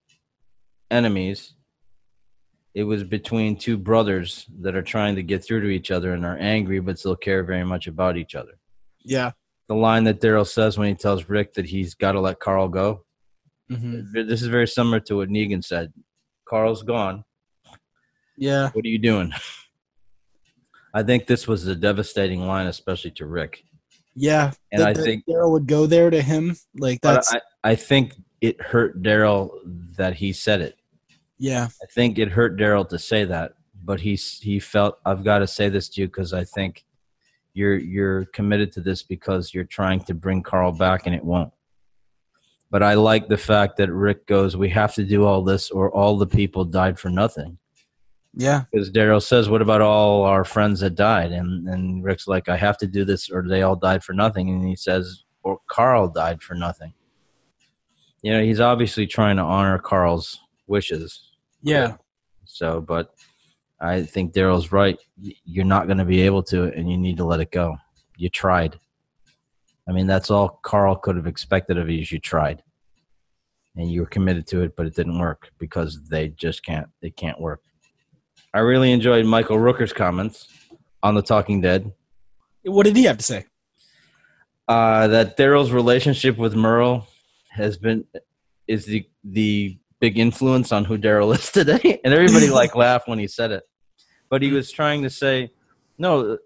[0.89, 1.53] enemies.
[2.73, 6.25] It was between two brothers that are trying to get through to each other and
[6.25, 8.57] are angry but still care very much about each other.
[9.03, 9.31] Yeah.
[9.67, 12.69] The line that Daryl says when he tells Rick that he's got to let Carl
[12.69, 13.03] go.
[13.69, 15.93] Hmm This is very similar to what Negan said.
[16.47, 17.23] Carl's gone.
[18.37, 18.69] Yeah.
[18.71, 19.33] What are you doing?
[20.93, 23.63] I think this was a devastating line, especially to Rick.
[24.15, 24.51] Yeah.
[24.71, 26.55] And I think Daryl would go there to him.
[26.75, 29.49] Like that's I, I think it hurt Daryl
[29.97, 30.77] that he said it.
[31.37, 31.67] yeah.
[31.83, 33.53] I think it hurt Daryl to say that,
[33.83, 36.85] but he he felt I've got to say this to you because I think
[37.53, 41.51] you're you're committed to this because you're trying to bring Carl back and it won't.
[42.69, 45.89] But I like the fact that Rick goes, "We have to do all this, or
[45.91, 47.57] all the people died for nothing."
[48.33, 48.63] Yeah.
[48.71, 52.57] Because Daryl says, "What about all our friends that died?" And and Rick's like, "I
[52.57, 56.09] have to do this, or they all died for nothing." And he says, "Or Carl
[56.09, 56.93] died for nothing."
[58.21, 61.31] You know, he's obviously trying to honor Carl's wishes.
[61.61, 61.97] Yeah.
[62.45, 63.13] So, but
[63.79, 64.99] I think Daryl's right.
[65.45, 67.77] You're not going to be able to, and you need to let it go.
[68.17, 68.79] You tried.
[69.87, 72.01] I mean, that's all Carl could have expected of you.
[72.01, 72.61] Is you tried,
[73.75, 76.87] and you were committed to it, but it didn't work because they just can't.
[77.01, 77.61] it can't work.
[78.53, 80.47] I really enjoyed Michael Rooker's comments
[81.03, 81.91] on the Talking Dead.
[82.63, 83.45] What did he have to say?
[84.67, 87.07] Uh, that Daryl's relationship with Merle
[87.49, 88.05] has been
[88.67, 93.19] is the the big influence on who Daryl is today, and everybody like laughed when
[93.19, 93.63] he said it.
[94.29, 95.51] But he was trying to say,
[95.97, 96.37] no,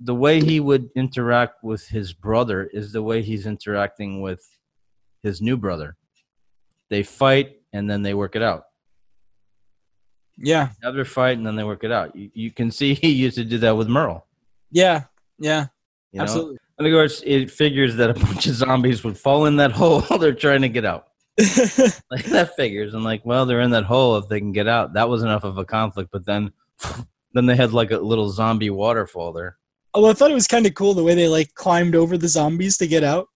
[0.00, 4.46] the way he would interact with his brother is the way he's interacting with
[5.22, 5.96] his new brother.
[6.90, 8.64] They fight and then they work it out.
[10.36, 10.70] Yeah.
[10.82, 12.14] Have their fight and then they work it out.
[12.16, 14.26] You, you can see he used to do that with Merle.
[14.70, 15.04] Yeah.
[15.38, 15.66] Yeah.
[16.12, 16.22] You know?
[16.24, 16.58] Absolutely.
[16.78, 20.02] And of course, it figures that a bunch of zombies would fall in that hole
[20.02, 21.08] while they're trying to get out.
[22.10, 22.94] Like that figures.
[22.94, 24.94] And like, well, they're in that hole if they can get out.
[24.94, 26.10] That was enough of a conflict.
[26.12, 26.52] But then,
[27.32, 29.56] then they had like a little zombie waterfall there.
[29.94, 32.28] Although I thought it was kind of cool the way they like climbed over the
[32.28, 33.28] zombies to get out.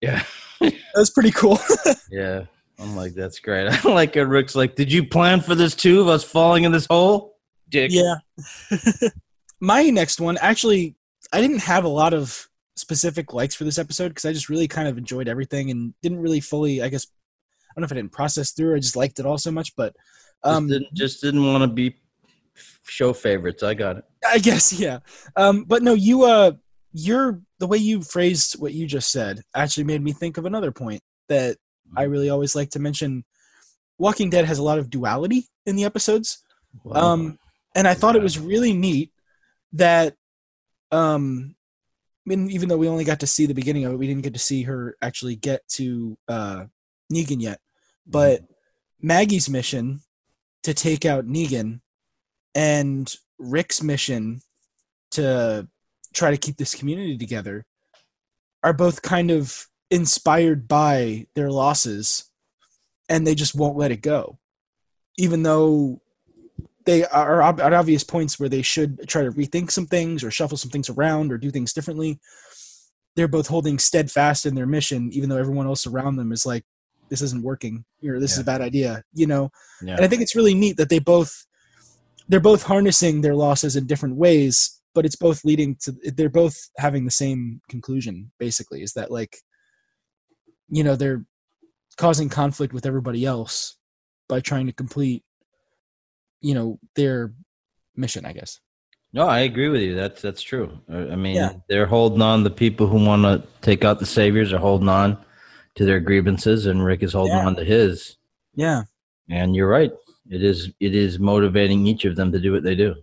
[0.00, 0.22] Yeah,
[0.60, 1.58] That was pretty cool.
[2.10, 2.44] yeah.
[2.78, 3.68] I'm like, that's great.
[3.84, 4.24] I like it.
[4.24, 6.00] Rick's like, did you plan for this too?
[6.00, 7.36] Of us falling in this hole?
[7.68, 7.90] Dick.
[7.92, 8.16] yeah.
[9.60, 10.94] My next one, actually,
[11.32, 14.68] I didn't have a lot of specific likes for this episode because I just really
[14.68, 17.96] kind of enjoyed everything and didn't really fully, I guess, I don't know if I
[17.96, 18.76] didn't process through.
[18.76, 19.94] I just liked it all so much, but
[20.44, 21.96] Just um, didn't just didn't want to be
[22.84, 23.62] show favorites.
[23.62, 24.04] I got it.
[24.26, 25.00] I guess yeah.
[25.36, 26.52] Um, but no, you uh,
[26.92, 30.72] you're the way you phrased what you just said actually made me think of another
[30.72, 31.56] point that
[31.96, 33.24] I really always like to mention.
[33.98, 36.42] Walking Dead has a lot of duality in the episodes,
[36.92, 37.38] um,
[37.74, 39.10] and I thought it was really neat
[39.72, 40.14] that,
[40.92, 41.54] um,
[42.26, 44.22] I mean, even though we only got to see the beginning of it, we didn't
[44.22, 46.64] get to see her actually get to uh,
[47.12, 47.60] Negan yet.
[48.06, 48.42] But
[49.00, 50.00] Maggie's mission
[50.62, 51.80] to take out Negan
[52.56, 54.40] and Rick's mission
[55.12, 55.68] to
[56.14, 57.66] try to keep this community together
[58.62, 62.28] are both kind of inspired by their losses
[63.08, 64.38] and they just won't let it go.
[65.18, 66.00] Even though
[66.86, 70.56] they are at obvious points where they should try to rethink some things or shuffle
[70.56, 72.18] some things around or do things differently,
[73.16, 76.64] they're both holding steadfast in their mission, even though everyone else around them is like,
[77.08, 79.50] this isn't working or this is a bad idea, you know?
[79.82, 79.96] Yeah.
[79.96, 81.45] And I think it's really neat that they both
[82.28, 86.56] they're both harnessing their losses in different ways, but it's both leading to they're both
[86.78, 89.36] having the same conclusion basically is that like
[90.68, 91.24] you know, they're
[91.96, 93.76] causing conflict with everybody else
[94.28, 95.22] by trying to complete
[96.40, 97.32] you know, their
[97.96, 98.60] mission, I guess.
[99.12, 99.94] No, I agree with you.
[99.94, 100.78] That's that's true.
[100.90, 101.52] I mean, Yeah.
[101.68, 102.44] they're holding on.
[102.44, 105.16] The people who want to take out the saviors are holding on
[105.76, 107.46] to their grievances, and Rick is holding Yeah.
[107.46, 108.16] on to his.
[108.54, 108.82] Yeah.
[109.30, 109.92] And you're right.
[110.30, 112.94] It is it is motivating each of them to do what they do.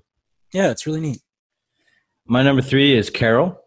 [0.54, 1.22] Yeah, it's really neat.
[2.26, 3.60] My number three is Carol.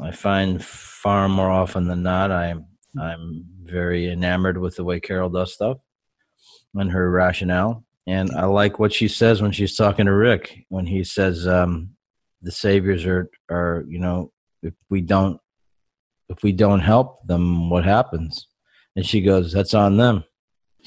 [0.00, 2.66] I find far more often than not, I'm
[3.00, 5.78] I'm very enamored with the way Carol does stuff
[6.74, 7.84] and her rationale.
[8.06, 11.90] And I like what she says when she's talking to Rick when he says um,
[12.42, 15.40] the saviors are are you know if we don't
[16.28, 18.48] if we don't help them, what happens?
[18.94, 20.24] And she goes, "That's on them."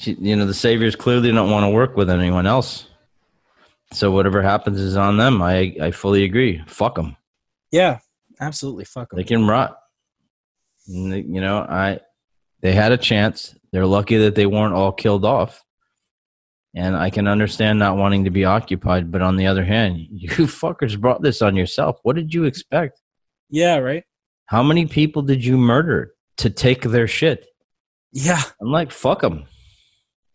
[0.00, 2.86] She, you know, the saviors clearly don't want to work with anyone else.
[3.92, 5.42] So whatever happens is on them.
[5.42, 6.62] I I fully agree.
[6.66, 7.16] Fuck them.
[7.70, 7.98] Yeah,
[8.40, 8.84] absolutely.
[8.84, 9.18] Fuck them.
[9.18, 9.76] They can rot.
[10.88, 12.00] They- You know, I
[12.62, 13.54] they had a chance.
[13.72, 15.62] They're lucky that they weren't all killed off.
[16.74, 20.28] And I can understand not wanting to be occupied, but on the other hand, you
[20.30, 21.98] fuckers brought this on yourself.
[22.04, 23.00] What did you expect?
[23.50, 24.04] Yeah, right?
[24.46, 27.46] How many people did you murder to take their shit?
[28.12, 28.40] Yeah.
[28.60, 29.44] I'm like, fuck them.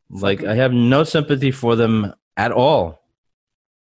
[0.10, 3.02] Like, I have no sympathy for them at all.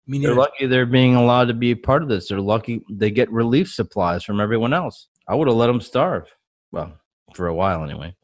[0.06, 2.28] They're lucky they're being allowed to be a part of this.
[2.28, 5.08] They're lucky they get relief supplies from everyone else.
[5.28, 6.28] I would have let them starve.
[6.72, 6.92] Well,
[7.34, 8.14] for a while anyway.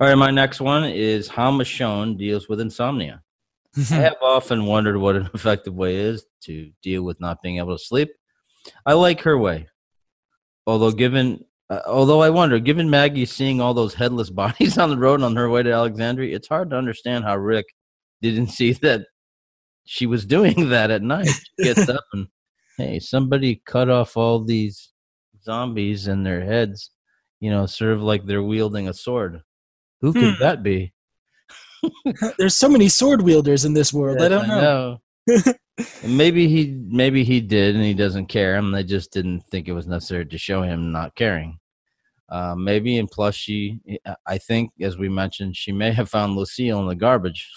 [0.00, 3.22] All right, my next one is how Michonne deals with insomnia.
[3.76, 7.76] I have often wondered what an effective way is to deal with not being able
[7.76, 8.10] to sleep.
[8.84, 9.68] I like her way.
[10.66, 14.98] Although given uh, although I wonder, given Maggie seeing all those headless bodies on the
[14.98, 17.66] road on her way to Alexandria, it's hard to understand how Rick
[18.22, 19.02] didn't see that
[19.84, 21.28] she was doing that at night.
[21.28, 22.28] She gets up and
[22.78, 24.92] hey, somebody cut off all these
[25.42, 26.90] zombies and their heads,
[27.40, 29.40] you know, sort of like they're wielding a sword.
[30.00, 30.40] Who could Hmm.
[30.42, 30.92] that be?
[32.38, 34.20] There's so many sword wielders in this world.
[34.20, 34.90] I don't know.
[34.90, 34.98] And
[36.06, 39.72] maybe he maybe he did and he doesn't care and they just didn't think it
[39.72, 41.58] was necessary to show him not caring.
[42.28, 43.80] Uh, maybe and plus she
[44.26, 47.50] I think as we mentioned she may have found Lucille in the garbage,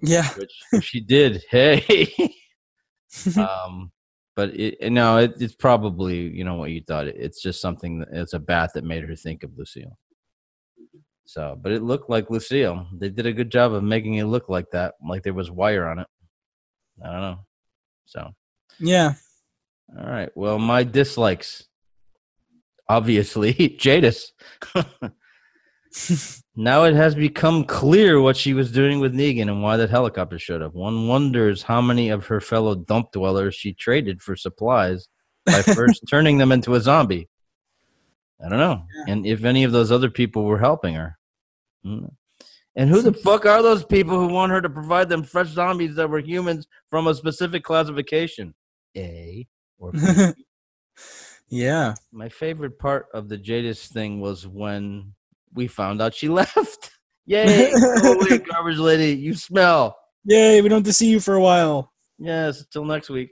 [0.00, 0.28] Yeah.
[0.34, 2.14] which she did, hey.
[3.38, 3.90] um
[4.34, 8.00] but it no it, it's probably you know what you thought it, it's just something
[8.00, 9.96] that it's a bat that made her think of Lucille.
[11.28, 12.86] So, but it looked like Lucille.
[12.92, 15.88] They did a good job of making it look like that, like there was wire
[15.88, 16.06] on it.
[17.02, 17.38] I don't know.
[18.06, 18.30] So,
[18.78, 19.14] yeah.
[19.98, 20.30] all right.
[20.34, 21.64] Well, my dislikes,
[22.88, 24.32] obviously, Jadis.
[26.56, 30.38] now it has become clear what she was doing with Negan and why that helicopter
[30.38, 30.74] showed up.
[30.74, 35.08] One wonders how many of her fellow dump dwellers she traded for supplies
[35.44, 37.28] by first turning them into a zombie.
[38.44, 38.84] I don't know.
[39.08, 41.18] And if any of those other people were helping her.
[41.84, 42.06] Hmm.
[42.76, 45.94] And who the fuck are those people who want her to provide them fresh zombies
[45.96, 48.54] that were humans from a specific classification?
[48.94, 49.46] A
[49.78, 49.98] or B?
[51.48, 51.94] yeah.
[52.12, 55.14] My favorite part of the Jadis thing was when
[55.54, 56.90] we found out she left.
[57.24, 57.72] Yay!
[57.72, 59.18] Go away, garbage lady.
[59.18, 59.96] You smell.
[60.24, 61.92] Yay, we don't have to see you for a while.
[62.18, 63.30] Yes, until next week.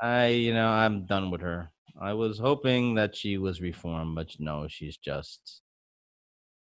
[0.00, 1.70] I, you know, I'm done with her.
[2.00, 5.62] I was hoping that she was reformed, but no, she's just,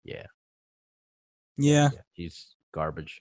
[0.05, 0.27] yeah,
[1.59, 1.91] Yeah.
[1.93, 3.21] yeah she's garbage.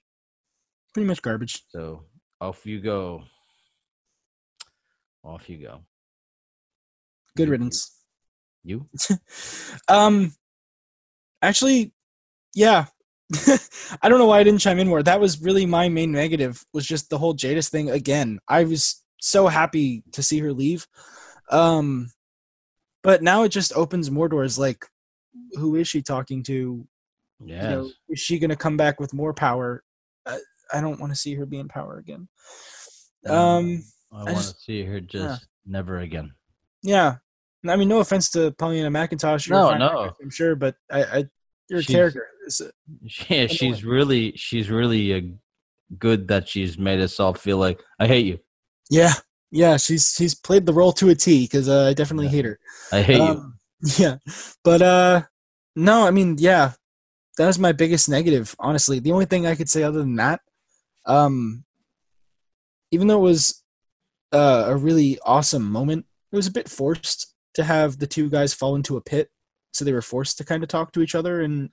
[0.93, 1.63] Pretty much garbage.
[1.69, 2.05] So
[2.41, 3.23] off you go.
[5.23, 5.81] Off you go.
[7.35, 7.91] Good You- riddance.
[8.63, 8.87] You?
[9.87, 10.33] Um
[11.41, 11.93] actually,
[12.53, 12.85] yeah.
[14.01, 15.03] I don't know why I didn't chime in more.
[15.03, 18.39] That was really my main negative was just the whole Jadis thing again.
[18.47, 20.87] I was so happy to see her leave.
[21.51, 22.09] Um
[23.03, 24.85] but now it just opens more doors like
[25.53, 26.87] who is she talking to?
[27.43, 27.63] Yes.
[27.63, 29.83] You know, is she going to come back with more power?
[30.25, 30.37] I,
[30.73, 32.27] I don't want to see her be in power again.
[33.27, 33.83] Um
[34.13, 36.31] I, I want to see her just never again.
[36.83, 37.15] yeah.
[37.67, 40.11] I mean no offense to Pollyanna McIntosh, No, no.
[40.21, 41.23] I'm sure, but I, I
[41.67, 42.61] your She's- character is
[43.29, 45.21] Yeah, she's really, she's really uh,
[45.97, 48.37] good that she's made us all feel like I hate you.
[48.91, 49.13] Yeah,
[49.51, 52.31] yeah, she's she's played the role to a T because uh, I definitely Yeah.
[52.31, 52.59] hate her.
[52.91, 53.23] I hate you.
[53.23, 53.59] Um,
[53.97, 54.17] Yeah,
[54.63, 55.23] but uh,
[55.75, 56.73] no, I mean, yeah,
[57.37, 58.55] that was my biggest negative.
[58.59, 60.41] Honestly, the only thing I could say other than that,
[61.05, 61.63] um,
[62.91, 63.63] even though it was
[64.31, 68.53] uh, a really awesome moment, it was a bit forced to have the two guys
[68.53, 69.29] fall into a pit,
[69.71, 71.69] so they were forced to kind of talk to each other and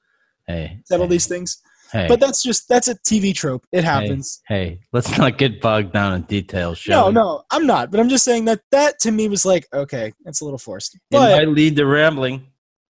[0.46, 1.62] Hey, settle hey, these things.
[1.92, 3.64] Hey, But that's just that's a TV trope.
[3.70, 4.40] It happens.
[4.48, 7.12] hey, let's not get bogged down in details, No, we?
[7.12, 7.90] no, I'm not.
[7.90, 10.94] But I'm just saying that that to me was like, okay, that's a little forced.
[10.94, 12.46] It might lead to rambling.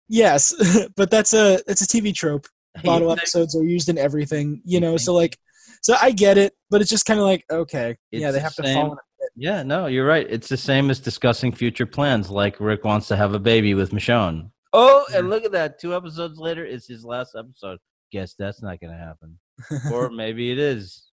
[0.09, 0.55] yes,
[0.97, 2.47] but that's a it's a TV trope.
[2.85, 4.97] Bottle episodes are used in everything, you know.
[4.97, 5.37] So like,
[5.83, 8.41] so I get it, but it's just kind of like, okay, yeah, It's they the
[8.41, 8.99] have to fall.
[9.37, 10.27] Yeah, no, you're right.
[10.29, 12.31] It's the same as discussing future plans.
[12.31, 14.51] Like Rick wants to have a baby with Michonne.
[14.73, 15.81] Oh, and look at that!
[15.81, 17.79] Two episodes later, it's his last episode.
[18.13, 19.39] Guess that's not going to happen,
[19.93, 21.11] or maybe it is.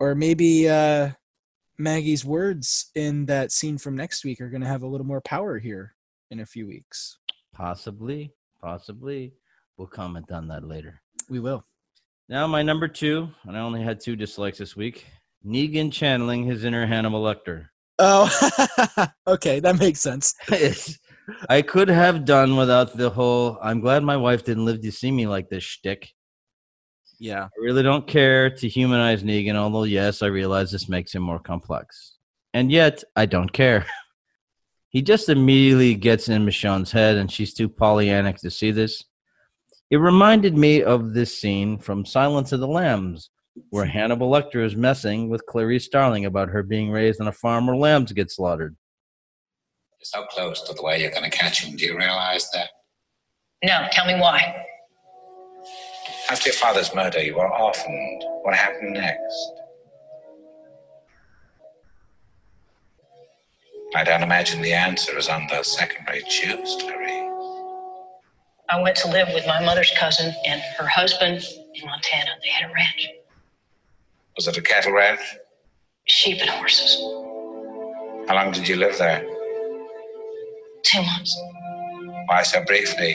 [0.00, 1.10] or maybe uh,
[1.78, 5.20] Maggie's words in that scene from next week are going to have a little more
[5.20, 5.94] power here
[6.30, 7.18] in a few weeks.
[7.54, 9.32] Possibly, possibly.
[9.82, 11.00] We'll comment on that later.
[11.28, 11.64] We will.
[12.28, 15.06] Now, my number two, and I only had two dislikes this week.
[15.44, 17.66] Negan channeling his inner Hannibal Lecter.
[17.98, 18.30] Oh,
[19.26, 20.36] okay, that makes sense.
[21.48, 23.58] I could have done without the whole.
[23.60, 26.12] I'm glad my wife didn't live to see me like this shtick.
[27.18, 27.46] Yeah.
[27.46, 31.40] I really don't care to humanize Negan, although yes, I realize this makes him more
[31.40, 32.18] complex.
[32.54, 33.84] And yet, I don't care.
[34.90, 39.02] He just immediately gets in Michonne's head, and she's too Pollyannic to see this.
[39.92, 43.28] It reminded me of this scene from Silence of the Lambs,
[43.68, 47.66] where Hannibal Lecter is messing with Clarice Starling about her being raised on a farm
[47.66, 48.74] where lambs get slaughtered.
[49.98, 51.76] You're so close to the way you're going to catch him.
[51.76, 52.70] Do you realize that?
[53.62, 54.64] No, tell me why.
[56.30, 58.24] After your father's murder, you were orphaned.
[58.44, 59.52] What happened next?
[63.94, 67.31] I don't imagine the answer is on those second-rate shoes, Clarice.
[68.72, 71.44] I went to live with my mother's cousin and her husband
[71.74, 72.30] in Montana.
[72.42, 73.06] They had a ranch,
[74.34, 75.20] Was it a cattle ranch?
[76.06, 76.96] sheep and horses.
[78.28, 79.20] How long did you live there?
[80.84, 81.38] Two months.
[82.26, 83.14] Why so briefly?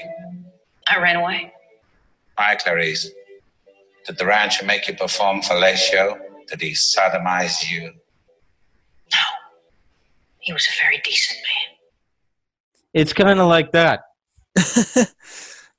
[0.87, 1.51] I ran away.
[2.35, 3.09] Why, Clarice?
[4.05, 6.19] Did the rancher make you perform fellatio?
[6.49, 7.93] Did he sodomize you?
[9.11, 9.23] No.
[10.39, 11.77] He was a very decent man.
[12.93, 14.03] It's kind of like that.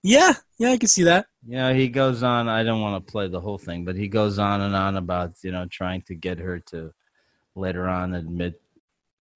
[0.03, 1.27] yeah, yeah, I can see that.
[1.47, 2.49] You know, he goes on.
[2.49, 5.33] I don't want to play the whole thing, but he goes on and on about
[5.43, 6.93] you know trying to get her to
[7.55, 8.61] later on admit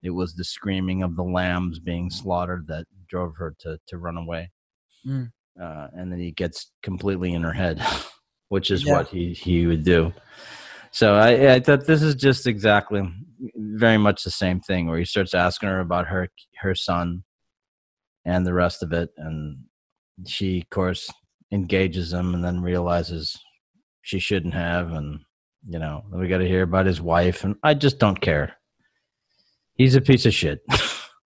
[0.02, 4.16] it was the screaming of the lambs being slaughtered that drove her to to run
[4.16, 4.50] away.
[5.06, 5.30] Mm.
[5.60, 7.80] Uh, and then he gets completely in her head,
[8.48, 8.94] which is Yeah.
[8.94, 10.12] what he he would do.
[10.90, 13.02] So I, I thought this is just exactly
[13.56, 17.24] very much the same thing where he starts asking her about her her son
[18.26, 19.64] and the rest of it and
[20.26, 21.10] she of course
[21.52, 23.38] engages him and then realizes
[24.02, 25.20] she shouldn't have and
[25.68, 28.56] you know we got to hear about his wife and i just don't care.
[29.74, 30.60] He's a piece of shit.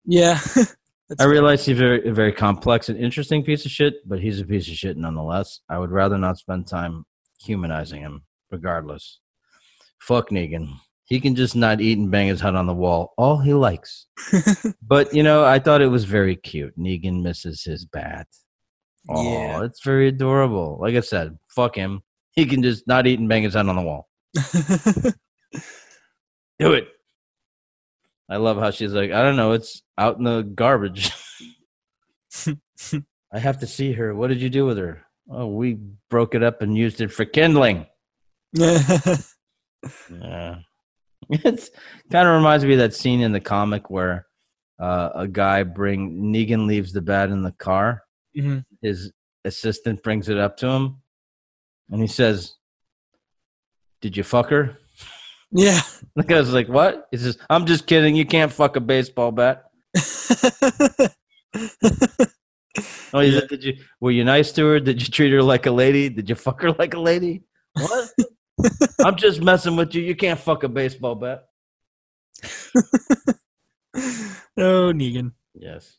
[0.07, 0.39] Yeah.
[1.19, 4.45] i realize he's very, a very complex and interesting piece of shit but he's a
[4.45, 5.61] piece of shit nonetheless.
[5.67, 7.05] I would rather not spend time
[7.41, 8.21] humanizing him
[8.51, 9.19] regardless.
[9.99, 10.75] Fuck negan.
[11.05, 14.05] He can just not eat and bang his head on the wall all he likes.
[14.83, 16.77] But you know i thought it was very cute.
[16.77, 18.27] Negan misses his bat
[19.09, 19.63] Oh, Yeah.
[19.63, 20.77] it's very adorable.
[20.81, 22.01] Like I said, fuck him.
[22.31, 24.07] He can just not eat and bang his head on the wall.
[26.59, 26.87] Do it.
[28.29, 31.11] I love how she's like, I don't know, it's out in the garbage.
[33.31, 34.15] I have to see her.
[34.15, 35.03] What did you do with her?
[35.29, 35.77] Oh, we
[36.09, 37.85] broke it up and used it for kindling.
[40.11, 40.55] Yeah.
[41.29, 41.69] It's
[42.11, 44.25] kind of reminds me of that scene in the comic where
[44.79, 48.01] uh, a guy bring Negan leaves the bat in the car
[48.37, 48.65] Mhm.
[48.81, 49.11] his
[49.45, 50.97] assistant brings it up to him
[51.91, 52.55] and he says,
[54.01, 54.77] Did you fuck her?
[55.51, 55.81] Yeah.
[56.15, 57.07] The guy's like, What?
[57.11, 58.15] He says, I'm just kidding.
[58.15, 59.65] You can't fuck a baseball bat.
[63.13, 64.79] Oh, you said, did you were you nice to her?
[64.81, 66.09] Did you treat her like a lady?
[66.09, 67.43] Did you fuck her like a lady?
[67.73, 68.09] What?
[69.05, 70.01] I'm just messing with you.
[70.01, 71.45] You can't fuck a baseball bat.
[74.57, 75.31] Oh, Negan.
[75.53, 75.95] Yes.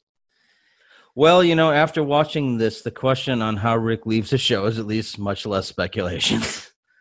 [1.16, 4.78] Well, you know, after watching this, the question on how Rick leaves the show is
[4.78, 6.40] at least much less speculation.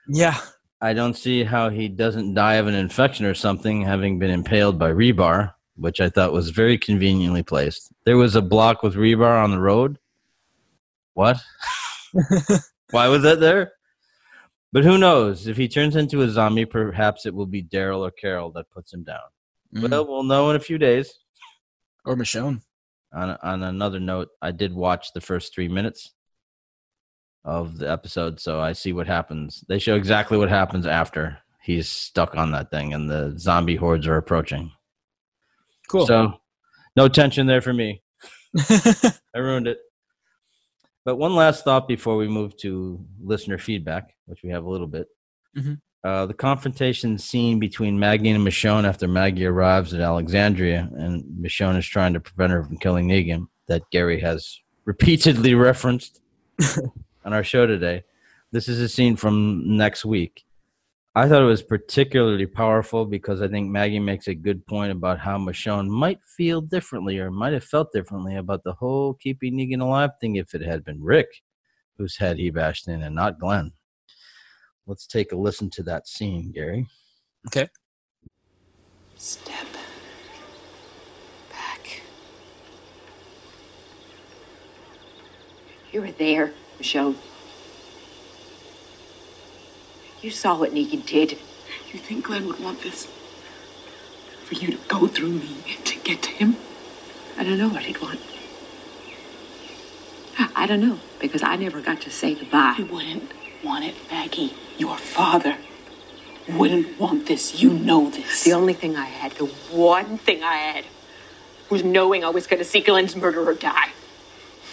[0.08, 0.40] Yeah.
[0.82, 4.78] I don't see how he doesn't die of an infection or something, having been impaled
[4.78, 7.92] by rebar, which I thought was very conveniently placed.
[8.06, 9.98] There was a block with rebar on the road.
[11.16, 11.38] What?
[12.92, 13.72] Why was that there?
[14.72, 15.48] But who knows?
[15.48, 18.94] If he turns into a zombie, perhaps it will be Daryl or Carol that puts
[18.94, 19.26] him down.
[19.76, 19.90] Mm.
[19.90, 21.18] Well, we'll know in a few days.
[22.06, 22.62] or Michonne.
[23.16, 26.14] On, on another note, I did watch the first three minutes
[27.46, 29.64] of the episode, so I see what happens.
[29.70, 34.06] They show exactly what happens after he's stuck on that thing and the zombie hordes
[34.08, 34.72] are approaching.
[35.88, 36.06] Cool.
[36.06, 36.34] So,
[36.96, 38.04] no tension there for me.
[38.70, 39.80] I ruined it.
[41.06, 44.88] But one last thought before we move to listener feedback, which we have a little
[44.88, 45.08] bit.
[45.56, 45.80] Mhm.
[46.06, 51.80] Uh, the confrontation scene between Maggie and Michonne after Maggie arrives at Alexandria and Michonne
[51.80, 56.22] is trying to prevent her from killing Negan, that Gary has repeatedly referenced
[57.26, 58.04] on our show today.
[58.52, 60.46] This is a scene from next week.
[61.16, 65.18] I thought it was particularly powerful because I think Maggie makes a good point about
[65.18, 69.82] how Michonne might feel differently or might have felt differently about the whole keeping Negan
[69.82, 71.42] alive thing if it had been Rick
[71.98, 73.72] whose head he bashed in and not Glenn.
[74.88, 76.88] Let's take a listen to that scene, Gary.
[77.48, 77.70] Okay.
[79.16, 79.66] Step
[81.50, 82.02] back.
[85.92, 87.16] You were there, Michonne.
[90.22, 91.38] You saw what Negan did.
[91.92, 93.08] You think Glenn would want this?
[94.46, 96.58] For you to go through me to get to him?
[97.38, 98.20] I don't know what he'd want.
[100.56, 102.74] I don't know, because I never got to say goodbye.
[102.78, 103.32] He wouldn't
[103.64, 104.54] want it, Maggie.
[104.78, 105.58] Your father
[106.50, 107.62] wouldn't want this.
[107.62, 108.44] You know this.
[108.44, 110.86] The only thing I had, the one thing I had,
[111.70, 113.90] was knowing I was going to see Glenn's murderer die.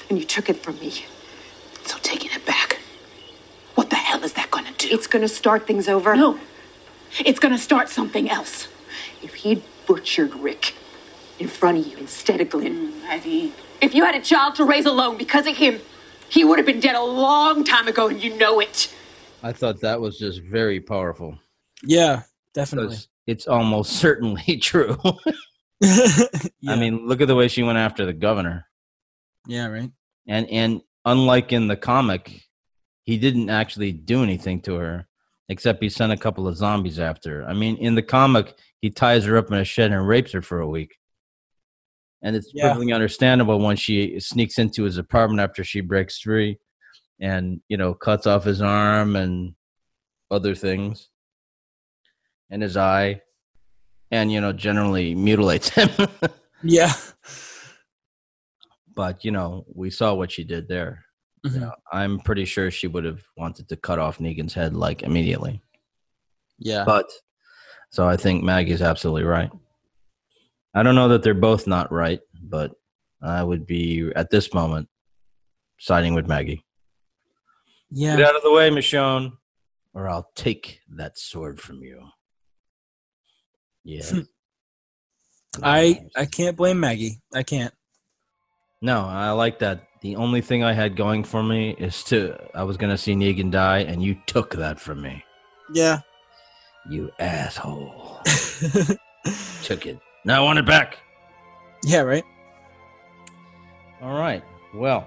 [0.09, 1.07] And you took it from me.
[1.85, 2.81] So taking it back.
[3.75, 4.89] What the hell is that gonna do?
[4.91, 6.15] It's going to start things over.
[6.15, 6.39] no.
[7.21, 8.69] It's gonna start something else.
[9.23, 10.75] If he'd butchered Rick
[11.39, 13.53] in front of you instead of Glenn, mm, Maggie.
[13.81, 15.81] if you had a child to raise alone because of him,
[16.29, 18.93] he would have been dead a long time ago, and you know it.
[19.43, 21.39] I thought that was just very powerful.
[21.85, 22.23] Yeah,
[22.55, 22.97] definitely.
[23.27, 24.97] It's almost certainly true.
[25.81, 26.27] yeah.
[26.69, 28.67] I mean, look at the way she went after the governor.
[29.49, 29.91] yeah, right.
[30.29, 32.43] And and unlike in the comic,
[33.05, 35.09] he didn't actually do anything to her,
[35.49, 37.49] except he sent a couple of zombies after her.
[37.49, 40.43] I mean, in the comic, he ties her up in a shed and rapes her
[40.43, 40.97] for a week.
[42.23, 42.69] And it's Yeah.
[42.69, 46.59] perfectly understandable when she sneaks into his apartment after she breaks free
[47.21, 49.55] and, you know, cuts off his arm and
[50.31, 51.09] other things
[52.51, 53.21] and his eye
[54.11, 55.89] and, you know, generally mutilates him.
[56.65, 56.93] Yeah.
[58.95, 61.05] but, you know, we saw what she did there.
[61.45, 61.55] Mhm.
[61.55, 65.03] You know, I'm pretty sure she would have wanted to cut off Negan's head like
[65.03, 65.61] immediately.
[66.59, 66.85] Yeah.
[66.85, 67.11] But
[67.91, 69.51] so I think Maggie's absolutely right.
[70.73, 72.73] I don't know that they're both not right, but
[73.21, 74.89] I would be at this moment
[75.81, 76.65] siding with Maggie.
[77.95, 78.17] Yeah.
[78.17, 79.33] Get out of the way, Michonne,
[79.93, 82.01] or I'll take that sword from you.
[83.85, 84.05] Yeah.
[84.05, 84.21] Hmm.
[85.63, 87.21] I I can't blame Maggie.
[87.35, 87.75] I can't.
[88.81, 89.85] No, I like that.
[90.01, 93.51] The only thing I had going for me is to I was gonna see Negan
[93.51, 95.23] die, and you took that from me.
[95.75, 96.01] Yeah.
[96.91, 98.23] You asshole.
[99.63, 100.01] took it.
[100.25, 100.99] Now I want it back.
[101.85, 102.25] yeah, right.
[104.01, 104.43] All right.
[104.75, 105.07] Well,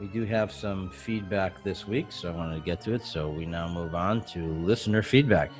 [0.00, 3.04] we do have some feedback this week, so I wanted to get to it.
[3.04, 5.50] So we now move on to listener feedback.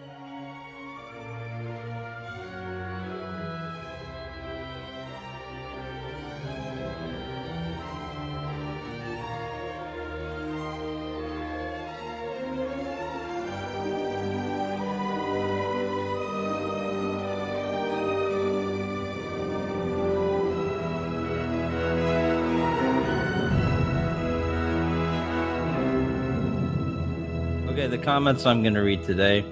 [27.78, 29.44] Okay, the comments I'm going to read today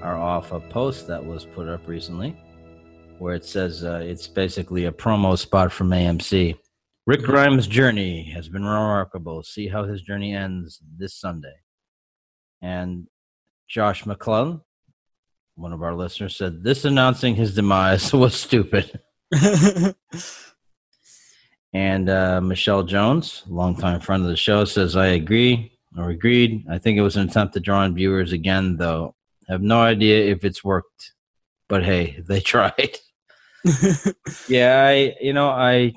[0.00, 2.36] are off a post that was put up recently
[3.18, 6.56] where it says uh, it's basically a promo spot from AMC.
[7.04, 9.42] Rick Grimes' journey has been remarkable.
[9.42, 11.56] See how his journey ends this Sunday.
[12.62, 13.08] And
[13.66, 14.60] Josh McClellan,
[15.56, 19.00] one of our listeners, said this announcing his demise was stupid.
[21.76, 26.64] And uh, Michelle Jones, longtime friend of the show, says, I agree or agreed.
[26.68, 29.14] I think it was an attempt to draw in viewers again, though.
[29.48, 31.12] I have no idea if it's worked.
[31.68, 32.98] But hey, they tried.
[34.48, 35.94] yeah, I, you know, I,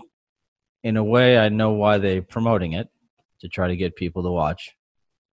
[0.84, 2.90] in a way, I know why they're promoting it
[3.42, 4.72] to try to get people to watch,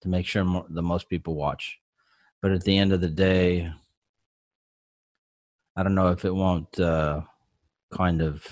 [0.02, 1.78] to make sure mo- the most people watch.
[2.42, 3.72] But at the end of the day,
[5.76, 7.22] I don't know if it won't uh,
[7.92, 8.46] kind of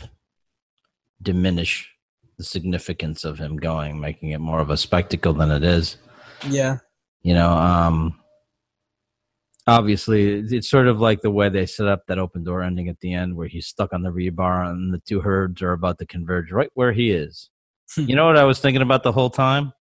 [1.20, 1.91] diminish
[2.38, 5.96] the significance of him going, making it more of a spectacle than it is.
[6.48, 6.78] Yeah.
[7.22, 8.18] You know, um,
[9.66, 12.98] obviously, it's- sort of like the way they set up that open door ending at
[13.00, 16.06] the end, where he's stuck on the rebar and the two herds are about to
[16.06, 17.50] converge right where he is.
[17.96, 19.72] you know what I was thinking about the whole time?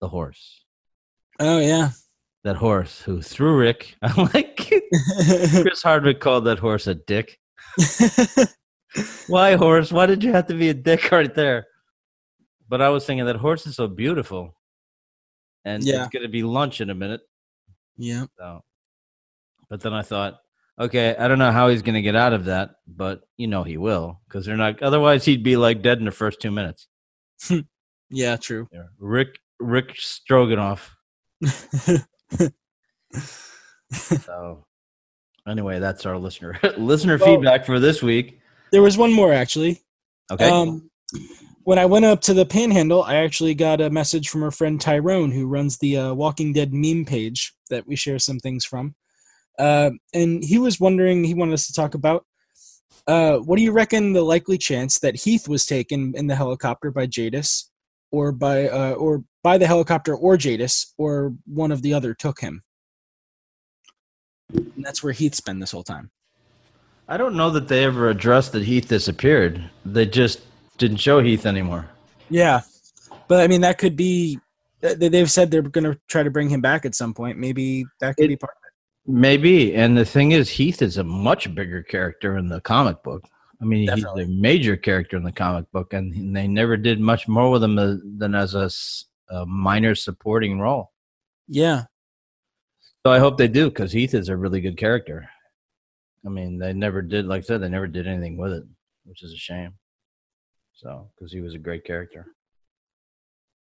[0.00, 0.64] The horse.
[1.38, 1.90] Oh yeah.
[2.44, 3.96] That horse who threw Rick.
[4.02, 4.56] I'm like,
[5.62, 7.38] Chris Hardwick called that horse a dick.
[9.26, 9.92] Why, horse?
[9.92, 11.66] Why did you have to be a dick right there?
[12.68, 14.56] But I was thinking that horse is so beautiful.
[15.64, 16.02] And Yeah.
[16.04, 17.20] it's going to be lunch in a minute.
[17.96, 18.26] Yeah.
[18.38, 18.62] So,
[19.68, 20.38] but then I thought,
[20.78, 23.62] okay, I don't know how he's going to get out of that, but you know
[23.64, 24.82] he will because they're not.
[24.82, 26.86] Otherwise, he'd be like dead in the first two minutes.
[28.08, 28.68] Yeah, true.
[29.00, 30.94] Rick Rick Stroganoff.
[33.90, 34.64] so,
[35.48, 38.40] anyway, that's our listener listener feedback for this week.
[38.72, 39.82] There was one more actually.
[40.30, 40.48] Okay.
[40.48, 40.90] Um,
[41.64, 44.80] when I went up to the Panhandle, I actually got a message from our friend
[44.80, 48.94] Tyrone, who runs the uh, Walking Dead meme page that we share some things from.
[49.58, 52.24] Uh, and he was wondering, he wanted us to talk about
[53.06, 56.90] uh, what do you reckon the likely chance that Heath was taken in the helicopter
[56.90, 57.70] by Jadis,
[58.10, 62.40] or by uh, or by the helicopter or Jadis, or one of the other took
[62.40, 62.62] him?
[64.52, 66.10] And that's where Heath's been this whole time.
[67.08, 69.70] I don't know that they ever addressed that Heath disappeared.
[69.84, 70.40] They just
[70.76, 71.88] didn't show Heath anymore.
[72.30, 72.62] Yeah,
[73.28, 74.38] but I mean that could be.
[74.80, 77.38] They've said they're going to try to bring him back at some point.
[77.38, 78.52] Maybe that could be part.
[78.52, 79.12] Of it.
[79.12, 79.74] Maybe.
[79.74, 83.24] And the thing is, Heath is a much bigger character in the comic book.
[83.60, 84.24] I mean, Definitely.
[84.26, 87.64] he's a major character in the comic book, and they never did much more with
[87.64, 90.92] him uh, than as a minor supporting role.
[91.48, 91.84] Yeah,
[93.04, 95.28] So I hope they do because Heath is a really good character.
[96.26, 98.64] I mean, they never did, like I said, they never did anything with it,
[99.04, 99.74] which is a shame.
[100.74, 102.26] So, because he was a great character.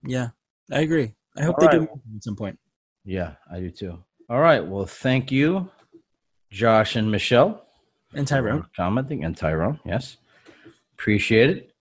[0.05, 0.29] yeah,
[0.71, 1.13] I agree.
[1.37, 1.87] I hope All they right.
[1.87, 2.59] do at some point.
[3.05, 4.03] Yeah, I do too.
[4.29, 4.65] All right.
[4.65, 5.69] Well, thank you,
[6.51, 7.65] Josh and Michelle.
[8.13, 8.65] And Tyrone.
[8.75, 10.17] Commenting and Tyrone, yes.
[10.93, 11.71] Appreciate it.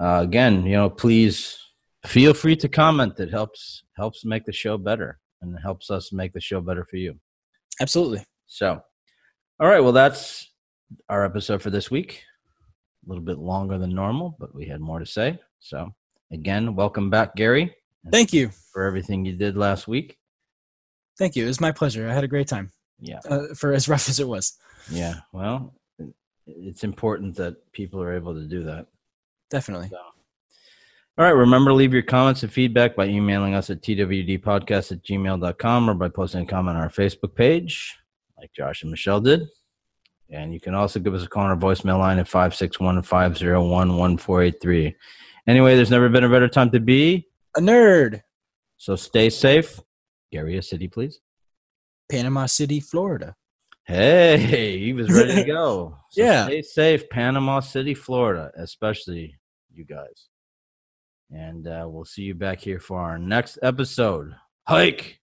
[0.00, 1.58] Uh, again, you know, please
[2.06, 3.18] feel free to comment.
[3.18, 6.96] It helps helps make the show better and helps us make the show better for
[6.96, 7.18] you.
[7.80, 8.24] Absolutely.
[8.46, 8.80] So,
[9.60, 9.80] all right.
[9.80, 10.50] Well, that's
[11.08, 12.22] our episode for this week.
[13.06, 15.38] A little bit longer than normal, but we had more to say.
[15.60, 15.94] So,
[16.32, 17.74] again, welcome back, Gary,
[18.12, 18.50] Thank you.
[18.72, 20.16] for everything you did last week.
[21.18, 21.44] Thank you.
[21.44, 22.08] It was my pleasure.
[22.08, 22.70] I had a great time.
[23.00, 23.20] Yeah.
[23.28, 24.56] Uh, for as rough as it was.
[24.90, 25.14] Yeah.
[25.32, 25.74] Well,
[26.46, 28.86] it's important that people are able to do that.
[29.50, 29.90] Definitely.
[29.92, 31.30] All right.
[31.30, 35.94] Remember to leave your comments and feedback by emailing us at twdpodcast at gmail.com or
[35.94, 37.96] by posting a comment on our Facebook page,
[38.38, 39.42] like Josh and Michelle did.
[40.30, 43.96] And you can also give us a call on our voicemail line at 561 501
[43.96, 44.94] 1483.
[45.46, 47.26] Anyway, there's never been a better time to be.
[47.56, 48.20] A nerd.
[48.76, 49.80] So stay safe.
[50.30, 51.20] Gary, a city, please.
[52.10, 53.34] Panama City, Florida.
[53.84, 55.96] Hey, he was ready to go.
[56.10, 56.44] So Yeah.
[56.44, 59.34] Stay safe, Panama City, Florida, especially
[59.72, 60.28] you guys.
[61.30, 64.34] And uh, we'll see you back here for our next episode.
[64.66, 65.20] Hike.